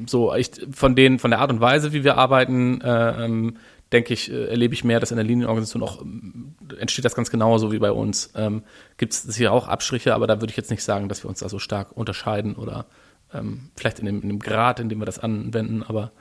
so 0.05 0.35
ich, 0.35 0.51
von 0.73 0.97
den 0.97 1.17
von 1.17 1.31
der 1.31 1.39
Art 1.39 1.49
und 1.49 1.61
Weise, 1.61 1.93
wie 1.93 2.03
wir 2.03 2.17
arbeiten, 2.17 2.81
äh, 2.81 3.23
ähm, 3.23 3.55
denke 3.93 4.13
ich, 4.13 4.29
äh, 4.29 4.47
erlebe 4.47 4.73
ich 4.73 4.83
mehr, 4.83 4.99
dass 4.99 5.11
in 5.11 5.17
der 5.17 5.25
Linienorganisation 5.25 5.81
auch 5.81 6.01
äh, 6.01 6.75
entsteht 6.75 7.05
das 7.05 7.15
ganz 7.15 7.31
genauso 7.31 7.71
wie 7.71 7.79
bei 7.79 7.93
uns. 7.93 8.33
Ähm, 8.35 8.63
Gibt 8.97 9.13
es 9.13 9.37
hier 9.37 9.53
auch 9.53 9.69
Abstriche, 9.69 10.13
aber 10.13 10.27
da 10.27 10.41
würde 10.41 10.51
ich 10.51 10.57
jetzt 10.57 10.71
nicht 10.71 10.83
sagen, 10.83 11.07
dass 11.07 11.23
wir 11.23 11.29
uns 11.29 11.39
da 11.39 11.47
so 11.47 11.57
stark 11.57 11.95
unterscheiden 11.95 12.55
oder 12.55 12.85
Ähm, 13.33 13.69
vielleicht 13.75 13.99
in 13.99 14.05
dem, 14.05 14.21
in 14.21 14.29
dem 14.29 14.39
Grad, 14.39 14.79
in 14.79 14.89
dem 14.89 14.99
wir 14.99 15.05
das 15.05 15.19
anwenden, 15.19 15.83
aber 15.83 16.11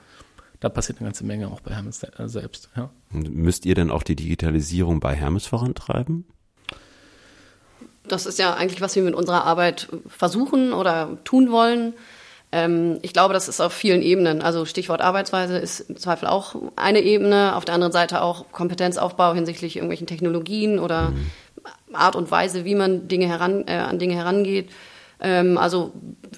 da 0.59 0.69
passiert 0.69 0.99
eine 0.99 1.07
ganze 1.07 1.25
Menge 1.25 1.47
auch 1.47 1.59
bei 1.59 1.73
Hermes 1.73 2.03
äh, 2.03 2.27
selbst. 2.27 2.69
Ja. 2.75 2.91
Müsst 3.09 3.65
ihr 3.65 3.75
denn 3.75 3.91
auch 3.91 4.03
die 4.03 4.15
Digitalisierung 4.15 4.99
bei 4.99 5.15
Hermes 5.15 5.47
vorantreiben? 5.47 6.25
Das 8.07 8.25
ist 8.25 8.39
ja 8.39 8.53
eigentlich, 8.53 8.81
was 8.81 8.95
wir 8.95 9.03
mit 9.03 9.15
unserer 9.15 9.45
Arbeit 9.45 9.89
versuchen 10.07 10.73
oder 10.73 11.17
tun 11.23 11.51
wollen. 11.51 11.93
Ähm, 12.51 12.99
ich 13.01 13.13
glaube, 13.13 13.33
das 13.33 13.47
ist 13.47 13.59
auf 13.59 13.73
vielen 13.73 14.01
Ebenen. 14.01 14.41
Also 14.41 14.65
Stichwort 14.65 15.01
Arbeitsweise 15.01 15.57
ist 15.57 15.81
im 15.81 15.97
Zweifel 15.97 16.27
auch 16.27 16.55
eine 16.75 17.01
Ebene. 17.01 17.55
Auf 17.55 17.65
der 17.65 17.75
anderen 17.75 17.93
Seite 17.93 18.21
auch 18.21 18.51
Kompetenzaufbau 18.51 19.33
hinsichtlich 19.33 19.77
irgendwelchen 19.77 20.07
Technologien 20.07 20.77
oder 20.77 21.09
mhm. 21.09 21.27
Art 21.93 22.15
und 22.15 22.29
Weise, 22.29 22.65
wie 22.65 22.75
man 22.75 23.07
Dinge 23.07 23.27
heran, 23.27 23.63
äh, 23.67 23.77
an 23.77 23.99
Dinge 23.99 24.15
herangeht. 24.15 24.69
Ähm, 25.21 25.57
also 25.57 25.93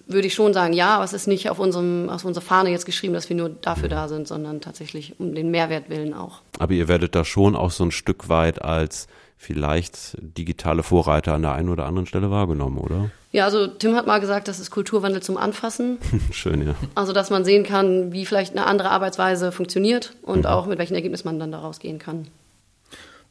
würde 0.07 0.27
ich 0.27 0.33
schon 0.33 0.53
sagen, 0.53 0.73
ja, 0.73 0.95
aber 0.95 1.05
es 1.05 1.13
ist 1.13 1.27
nicht 1.27 1.49
auf, 1.49 1.59
unserem, 1.59 2.09
auf 2.09 2.25
unserer 2.25 2.43
Fahne 2.43 2.69
jetzt 2.69 2.85
geschrieben, 2.85 3.13
dass 3.13 3.29
wir 3.29 3.35
nur 3.35 3.49
dafür 3.49 3.89
da 3.89 4.07
sind, 4.07 4.27
sondern 4.27 4.61
tatsächlich 4.61 5.19
um 5.19 5.33
den 5.33 5.51
Mehrwert 5.51 5.89
willen 5.89 6.13
auch. 6.13 6.41
Aber 6.59 6.73
ihr 6.73 6.87
werdet 6.87 7.15
da 7.15 7.23
schon 7.23 7.55
auch 7.55 7.71
so 7.71 7.85
ein 7.85 7.91
Stück 7.91 8.29
weit 8.29 8.61
als 8.61 9.07
vielleicht 9.37 10.17
digitale 10.19 10.83
Vorreiter 10.83 11.33
an 11.33 11.41
der 11.41 11.53
einen 11.53 11.69
oder 11.69 11.85
anderen 11.85 12.05
Stelle 12.05 12.31
wahrgenommen, 12.31 12.77
oder? 12.77 13.11
Ja, 13.31 13.45
also 13.45 13.67
Tim 13.67 13.95
hat 13.95 14.05
mal 14.05 14.19
gesagt, 14.19 14.47
das 14.47 14.59
ist 14.59 14.69
Kulturwandel 14.69 15.21
zum 15.21 15.37
Anfassen. 15.37 15.97
Schön, 16.31 16.65
ja. 16.65 16.75
Also, 16.95 17.13
dass 17.13 17.29
man 17.29 17.43
sehen 17.43 17.63
kann, 17.63 18.13
wie 18.13 18.25
vielleicht 18.25 18.55
eine 18.55 18.65
andere 18.65 18.91
Arbeitsweise 18.91 19.51
funktioniert 19.51 20.13
und 20.21 20.39
mhm. 20.41 20.45
auch 20.45 20.65
mit 20.67 20.77
welchen 20.77 20.95
Ergebnissen 20.95 21.27
man 21.27 21.39
dann 21.39 21.51
daraus 21.51 21.79
gehen 21.79 21.99
kann. 21.99 22.27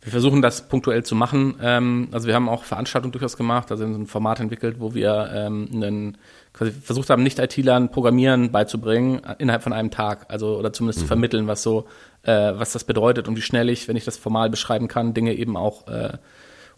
Wir 0.02 0.10
versuchen 0.10 0.42
das 0.42 0.68
punktuell 0.68 1.04
zu 1.04 1.14
machen. 1.14 1.54
Ähm, 1.62 2.08
also 2.10 2.26
wir 2.26 2.34
haben 2.34 2.48
auch 2.48 2.64
Veranstaltungen 2.64 3.12
durchaus 3.12 3.36
gemacht, 3.36 3.70
also 3.70 3.84
ein 3.84 4.06
Format 4.06 4.40
entwickelt, 4.40 4.76
wo 4.80 4.94
wir 4.94 5.30
ähm, 5.32 5.68
einen, 5.72 6.18
quasi 6.52 6.72
versucht 6.72 7.08
haben, 7.08 7.22
Nicht-ITlern 7.22 7.90
Programmieren 7.90 8.50
beizubringen 8.50 9.20
innerhalb 9.38 9.62
von 9.62 9.72
einem 9.72 9.92
Tag. 9.92 10.26
Also 10.28 10.58
oder 10.58 10.72
zumindest 10.72 10.98
mhm. 10.98 11.02
zu 11.02 11.06
vermitteln, 11.06 11.46
was 11.46 11.62
so, 11.62 11.86
äh, 12.24 12.32
was 12.32 12.72
das 12.72 12.82
bedeutet 12.82 13.28
und 13.28 13.36
wie 13.36 13.42
schnell 13.42 13.68
ich, 13.68 13.86
wenn 13.86 13.96
ich 13.96 14.04
das 14.04 14.16
formal 14.16 14.50
beschreiben 14.50 14.88
kann, 14.88 15.14
Dinge 15.14 15.34
eben 15.34 15.56
auch 15.56 15.86
äh, 15.86 16.18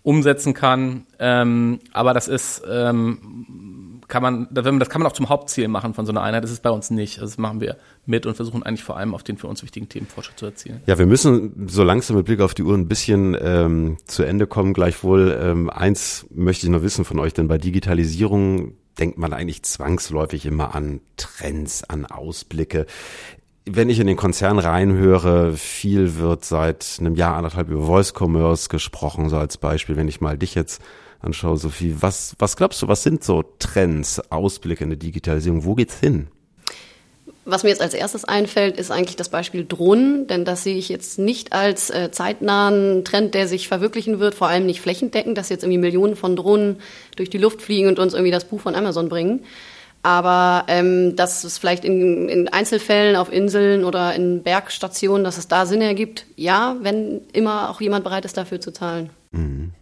umsetzen 0.05 0.55
kann. 0.55 1.07
Ähm, 1.19 1.81
aber 1.93 2.15
das 2.15 2.29
ist 2.29 2.63
ähm, 2.71 3.95
kann 4.07 4.23
man, 4.23 4.49
das 4.51 4.89
kann 4.89 5.03
man 5.03 5.11
auch 5.11 5.15
zum 5.15 5.29
Hauptziel 5.29 5.67
machen 5.67 5.95
von 5.95 6.07
so 6.07 6.13
einer 6.13 6.23
Einheit. 6.23 6.45
Das 6.45 6.51
ist 6.51 6.63
bei 6.63 6.71
uns 6.71 6.91
nicht. 6.91 7.19
Also 7.19 7.33
das 7.33 7.39
machen 7.39 7.61
wir 7.61 7.77
mit 8.07 8.27
und 8.27 8.35
versuchen 8.35 8.63
eigentlich 8.63 8.85
vor 8.85 8.97
allem 8.97 9.15
auf 9.15 9.23
den 9.23 9.39
für 9.39 9.47
uns 9.47 9.63
wichtigen 9.63 9.89
Themen 9.89 10.07
Fortschritt 10.07 10.39
zu 10.39 10.47
erzielen. 10.47 10.83
Ja, 10.87 10.99
wir 10.99 11.07
müssen 11.07 11.69
so 11.69 11.83
langsam 11.83 12.17
mit 12.17 12.27
Blick 12.27 12.41
auf 12.41 12.55
die 12.55 12.63
Uhr 12.63 12.77
ein 12.77 12.87
bisschen 12.87 13.37
ähm, 13.41 13.97
zu 14.05 14.23
Ende 14.23 14.47
kommen. 14.47 14.75
Gleichwohl 14.75 15.37
ähm, 15.41 15.71
eins 15.71 16.27
möchte 16.31 16.67
ich 16.67 16.71
noch 16.71 16.83
wissen 16.83 17.05
von 17.05 17.19
euch, 17.19 17.33
denn 17.33 17.49
bei 17.49 17.59
Digitalisierung 17.59 18.75
denkt 18.99 19.19
man 19.19 19.33
eigentlich 19.33 19.63
zwangsläufig 19.63 20.47
immer 20.47 20.75
an 20.75 21.01
Trends, 21.17 21.83
an 21.85 22.07
Ausblicke. 22.07 22.87
Wenn 23.67 23.89
ich 23.89 23.99
in 23.99 24.07
den 24.07 24.17
Konzern 24.17 24.59
reinhöre, 24.59 25.55
viel 25.55 26.17
wird 26.17 26.45
seit 26.45 26.97
einem 27.01 27.15
Jahr, 27.15 27.37
anderthalb 27.37 27.71
über 27.71 27.87
Voice 27.87 28.13
Commerce 28.15 28.69
gesprochen, 28.69 29.31
so 29.31 29.39
als 29.39 29.57
Beispiel, 29.57 29.97
wenn 29.97 30.09
ich 30.09 30.21
mal 30.21 30.37
dich 30.37 30.55
jetzt 30.55 30.83
anschaue, 31.21 31.57
Sophie, 31.57 31.97
was, 32.01 32.37
was 32.39 32.57
glaubst 32.57 32.83
du, 32.83 32.89
was 32.89 33.03
sind 33.03 33.25
so 33.25 33.43
Trends, 33.59 34.21
Ausblicke 34.31 34.85
in 34.85 34.91
der 34.91 34.99
Digitalisierung? 34.99 35.65
Wo 35.65 35.75
geht's 35.75 35.99
hin? 35.99 36.29
Was 37.47 37.63
mir 37.63 37.71
jetzt 37.71 37.83
als 37.83 37.95
erstes 37.95 38.25
einfällt, 38.25 38.79
ist 38.79 38.91
eigentlich 38.91 39.17
das 39.17 39.31
Beispiel 39.31 39.67
Drohnen, 39.67 40.27
denn 40.27 40.45
das 40.45 40.63
sehe 40.63 40.77
ich 40.77 40.91
jetzt 40.91 41.19
nicht 41.19 41.53
als 41.53 41.91
äh, 41.91 42.11
zeitnahen 42.11 43.05
Trend, 43.05 43.35
der 43.35 43.49
sich 43.49 43.69
verwirklichen 43.69 44.19
wird, 44.19 44.35
vor 44.35 44.49
allem 44.49 44.65
nicht 44.65 44.81
flächendeckend, 44.81 45.37
dass 45.37 45.51
jetzt 45.51 45.63
irgendwie 45.63 45.79
Millionen 45.79 46.17
von 46.17 46.37
Drohnen 46.37 46.77
durch 47.17 47.29
die 47.29 47.39
Luft 47.39 47.61
fliegen 47.61 47.89
und 47.89 47.99
uns 47.99 48.15
irgendwie 48.15 48.31
das 48.31 48.45
Buch 48.45 48.61
von 48.61 48.75
Amazon 48.75 49.09
bringen. 49.09 49.41
Aber 50.05 50.65
ähm, 50.69 51.17
dass 51.17 51.45
es 51.45 51.57
vielleicht 51.57 51.83
in, 51.83 52.29
in 52.29 52.49
Einzelfällen 52.49 53.17
auf 53.17 53.33
Inseln 53.33 53.85
oder 53.85 54.15
in 54.15 54.43
Bergstationen, 54.43 55.25
dass 55.25 55.39
es 55.39 55.49
da 55.49 55.65
Sinn 55.65 55.81
ergibt, 55.81 56.27
ja, 56.37 56.77
wenn 56.83 57.23
immer 57.33 57.71
auch 57.71 57.81
jemand 57.81 58.05
bereit 58.05 58.27
ist, 58.27 58.37
dafür 58.37 58.61
zu 58.61 58.71
zahlen. 58.71 59.09
Mhm. 59.33 59.73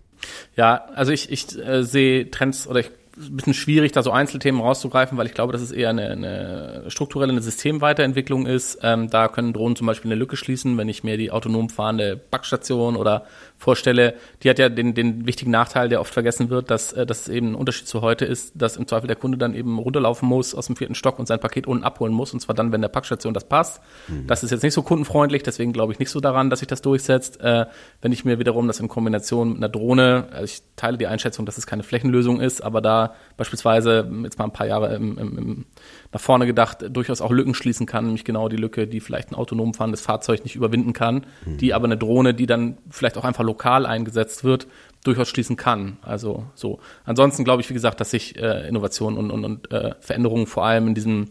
Ja, 0.55 0.85
also 0.95 1.11
ich, 1.11 1.33
ich 1.33 1.59
äh, 1.59 1.83
sehe 1.83 2.31
Trends 2.31 2.69
oder 2.69 2.79
ich 2.79 2.91
ein 3.17 3.37
bisschen 3.37 3.55
schwierig, 3.55 3.93
da 3.93 4.03
so 4.03 4.11
Einzelthemen 4.11 4.61
rauszugreifen, 4.61 5.19
weil 5.19 5.27
ich 5.27 5.35
glaube, 5.35 5.53
dass 5.53 5.61
es 5.61 5.73
eher 5.73 5.91
eine, 5.91 6.11
eine 6.11 6.85
strukturelle 6.89 7.33
eine 7.33 7.43
Systemweiterentwicklung 7.43 8.47
ist. 8.47 8.79
Ähm, 8.83 9.11
da 9.11 9.29
können 9.29 9.53
Drohnen 9.53 9.77
zum 9.77 9.87
Beispiel 9.87 10.11
eine 10.11 10.19
Lücke 10.19 10.37
schließen, 10.37 10.79
wenn 10.79 10.89
ich 10.89 11.05
mir 11.05 11.17
die 11.17 11.31
autonom 11.31 11.69
fahrende 11.69 12.17
Backstation 12.17 12.97
oder 12.97 13.27
vorstelle, 13.63 14.15
die 14.43 14.51
hat 14.51 14.59
ja 14.59 14.69
den, 14.69 14.93
den 14.93 15.25
wichtigen 15.25 15.53
Nachteil, 15.53 15.89
der 15.89 16.01
oft 16.01 16.13
vergessen 16.13 16.51
wird, 16.51 16.69
dass, 16.71 16.93
äh, 16.93 17.07
dass 17.07 17.23
es 17.23 17.29
eben 17.29 17.53
ein 17.53 17.55
Unterschied 17.55 17.87
zu 17.87 18.03
heute 18.03 18.25
ist, 18.25 18.53
dass 18.57 18.77
im 18.77 18.89
Zweifel 18.89 19.07
der 19.07 19.15
Kunde 19.15 19.39
dann 19.39 19.55
eben 19.55 19.79
runterlaufen 19.79 20.29
muss 20.29 20.53
aus 20.55 20.67
dem 20.67 20.75
vierten 20.75 20.97
Stock 20.97 21.21
und 21.21 21.27
sein 21.27 21.39
Paket 21.39 21.69
unten 21.69 21.85
abholen 21.85 22.13
muss, 22.13 22.33
und 22.35 22.41
zwar 22.41 22.57
dann, 22.57 22.73
wenn 22.73 22.81
der 22.81 22.89
Packstation 22.89 23.33
das 23.33 23.45
passt. 23.45 23.81
Mhm. 24.09 24.27
Das 24.27 24.43
ist 24.43 24.51
jetzt 24.51 24.65
nicht 24.65 24.75
so 24.75 24.83
kundenfreundlich, 24.83 25.45
deswegen 25.45 25.73
glaube 25.73 25.93
ich 25.93 26.01
nicht 26.01 26.11
so 26.11 26.19
daran, 26.19 26.51
dass 26.51 26.59
sich 26.59 26.69
das 26.69 26.83
durchsetzt. 26.83 27.41
Äh, 27.41 27.67
wenn 28.01 28.11
ich 28.11 28.25
mir 28.25 28.41
wiederum 28.41 28.67
das 28.67 28.81
in 28.81 28.89
Kombination 28.89 29.51
mit 29.51 29.59
einer 29.59 29.69
Drohne, 29.69 30.27
also 30.33 30.45
ich 30.45 30.63
teile 30.75 30.99
die 30.99 31.07
Einschätzung, 31.07 31.47
dass 31.47 31.57
es 31.57 31.67
keine 31.67 31.85
Flächenlösung 31.85 32.41
ist, 32.41 32.63
aber 32.63 32.81
da 32.81 33.15
beispielsweise 33.37 34.11
jetzt 34.25 34.39
mal 34.39 34.47
ein 34.47 34.53
paar 34.53 34.67
Jahre 34.67 34.95
im, 34.97 35.17
im, 35.19 35.39
im, 35.39 35.67
nach 36.13 36.21
vorne 36.21 36.47
gedacht 36.47 36.85
durchaus 36.91 37.21
auch 37.21 37.31
Lücken 37.31 37.55
schließen 37.55 37.87
kann, 37.87 38.05
nämlich 38.05 38.25
genau 38.25 38.49
die 38.49 38.57
Lücke, 38.57 38.87
die 38.87 39.01
vielleicht 39.01 39.33
ein 39.33 39.35
autonom 39.35 39.73
fahrendes 39.73 40.03
Fahrzeug 40.03 40.45
nicht 40.45 40.57
überwinden 40.57 40.93
kann, 40.93 41.27
mhm. 41.47 41.57
die 41.57 41.73
aber 41.73 41.87
eine 41.87 41.97
Drohne, 41.97 42.35
die 42.35 42.47
dann 42.47 42.77
vielleicht 42.91 43.17
auch 43.17 43.25
einfach 43.25 43.45
lokal 43.45 43.87
eingesetzt 43.87 44.45
wird, 44.45 44.67
durchaus 45.05 45.29
schließen 45.29 45.57
kann. 45.57 45.97
Also 46.03 46.45
so. 46.55 46.81
Ansonsten 47.05 47.45
glaube 47.45 47.63
ich, 47.63 47.71
wie 47.71 47.75
gesagt, 47.75 48.01
dass 48.01 48.11
sich 48.11 48.37
äh, 48.37 48.69
Innovationen 48.69 49.19
und, 49.19 49.31
und, 49.31 49.45
und 49.45 49.73
äh, 49.73 49.95
Veränderungen 50.01 50.47
vor 50.47 50.65
allem 50.65 50.89
in 50.89 50.95
diesem 50.95 51.31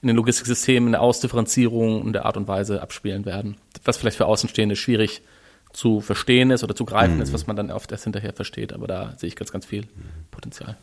in 0.00 0.06
den 0.06 0.16
Logistiksystemen, 0.16 0.88
in 0.88 0.92
der 0.92 1.02
Ausdifferenzierung 1.02 2.00
und 2.02 2.12
der 2.12 2.24
Art 2.24 2.36
und 2.36 2.46
Weise 2.46 2.82
abspielen 2.82 3.24
werden. 3.24 3.56
Was 3.84 3.96
vielleicht 3.96 4.16
für 4.16 4.26
Außenstehende 4.26 4.76
schwierig 4.76 5.22
zu 5.72 6.00
verstehen 6.00 6.50
ist 6.50 6.62
oder 6.62 6.76
zu 6.76 6.84
greifen 6.84 7.16
mhm. 7.16 7.22
ist, 7.22 7.32
was 7.32 7.46
man 7.46 7.56
dann 7.56 7.70
oft 7.70 7.90
erst 7.90 8.04
hinterher 8.04 8.32
versteht. 8.32 8.72
Aber 8.72 8.86
da 8.86 9.14
sehe 9.16 9.26
ich 9.26 9.36
ganz, 9.36 9.50
ganz 9.50 9.66
viel 9.66 9.88
Potenzial. 10.30 10.76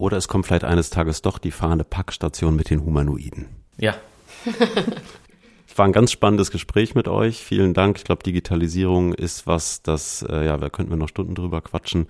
Oder 0.00 0.16
es 0.16 0.28
kommt 0.28 0.46
vielleicht 0.46 0.64
eines 0.64 0.88
Tages 0.88 1.20
doch 1.20 1.36
die 1.36 1.50
fahrende 1.50 1.84
Packstation 1.84 2.56
mit 2.56 2.70
den 2.70 2.84
Humanoiden. 2.84 3.46
Ja. 3.76 3.94
Es 5.72 5.78
war 5.78 5.84
ein 5.84 5.92
ganz 5.92 6.10
spannendes 6.10 6.50
Gespräch 6.50 6.96
mit 6.96 7.06
euch. 7.06 7.44
Vielen 7.44 7.74
Dank. 7.74 7.96
Ich 7.96 8.02
glaube, 8.02 8.24
Digitalisierung 8.24 9.14
ist 9.14 9.46
was, 9.46 9.82
das, 9.82 10.26
äh, 10.28 10.44
ja, 10.44 10.56
da 10.56 10.68
könnten 10.68 10.90
wir 10.90 10.96
noch 10.96 11.08
Stunden 11.08 11.36
drüber 11.36 11.60
quatschen. 11.60 12.08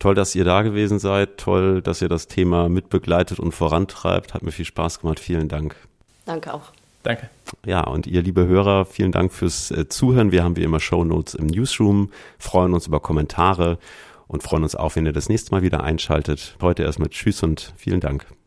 Toll, 0.00 0.16
dass 0.16 0.34
ihr 0.34 0.42
da 0.44 0.62
gewesen 0.62 0.98
seid. 0.98 1.38
Toll, 1.38 1.82
dass 1.82 2.02
ihr 2.02 2.08
das 2.08 2.26
Thema 2.26 2.68
mitbegleitet 2.68 3.38
und 3.38 3.52
vorantreibt. 3.52 4.34
Hat 4.34 4.42
mir 4.42 4.50
viel 4.50 4.64
Spaß 4.64 5.02
gemacht. 5.02 5.20
Vielen 5.20 5.46
Dank. 5.46 5.76
Danke 6.24 6.52
auch. 6.52 6.72
Danke. 7.04 7.30
Ja, 7.64 7.82
und 7.82 8.08
ihr 8.08 8.22
liebe 8.22 8.48
Hörer, 8.48 8.84
vielen 8.84 9.12
Dank 9.12 9.32
fürs 9.32 9.70
äh, 9.70 9.88
Zuhören. 9.88 10.32
Wir 10.32 10.42
haben 10.42 10.56
wie 10.56 10.64
immer 10.64 10.80
Show 10.80 11.04
Notes 11.04 11.36
im 11.36 11.46
Newsroom, 11.46 12.10
freuen 12.40 12.74
uns 12.74 12.88
über 12.88 12.98
Kommentare 12.98 13.78
und 14.26 14.42
freuen 14.42 14.62
uns 14.62 14.74
auch, 14.74 14.96
wenn 14.96 15.06
ihr 15.06 15.12
das 15.12 15.28
nächste 15.28 15.52
Mal 15.52 15.62
wieder 15.62 15.82
einschaltet. 15.82 16.56
Heute 16.60 16.82
erstmal 16.82 17.08
Tschüss 17.08 17.42
und 17.42 17.72
vielen 17.76 18.00
Dank. 18.00 18.26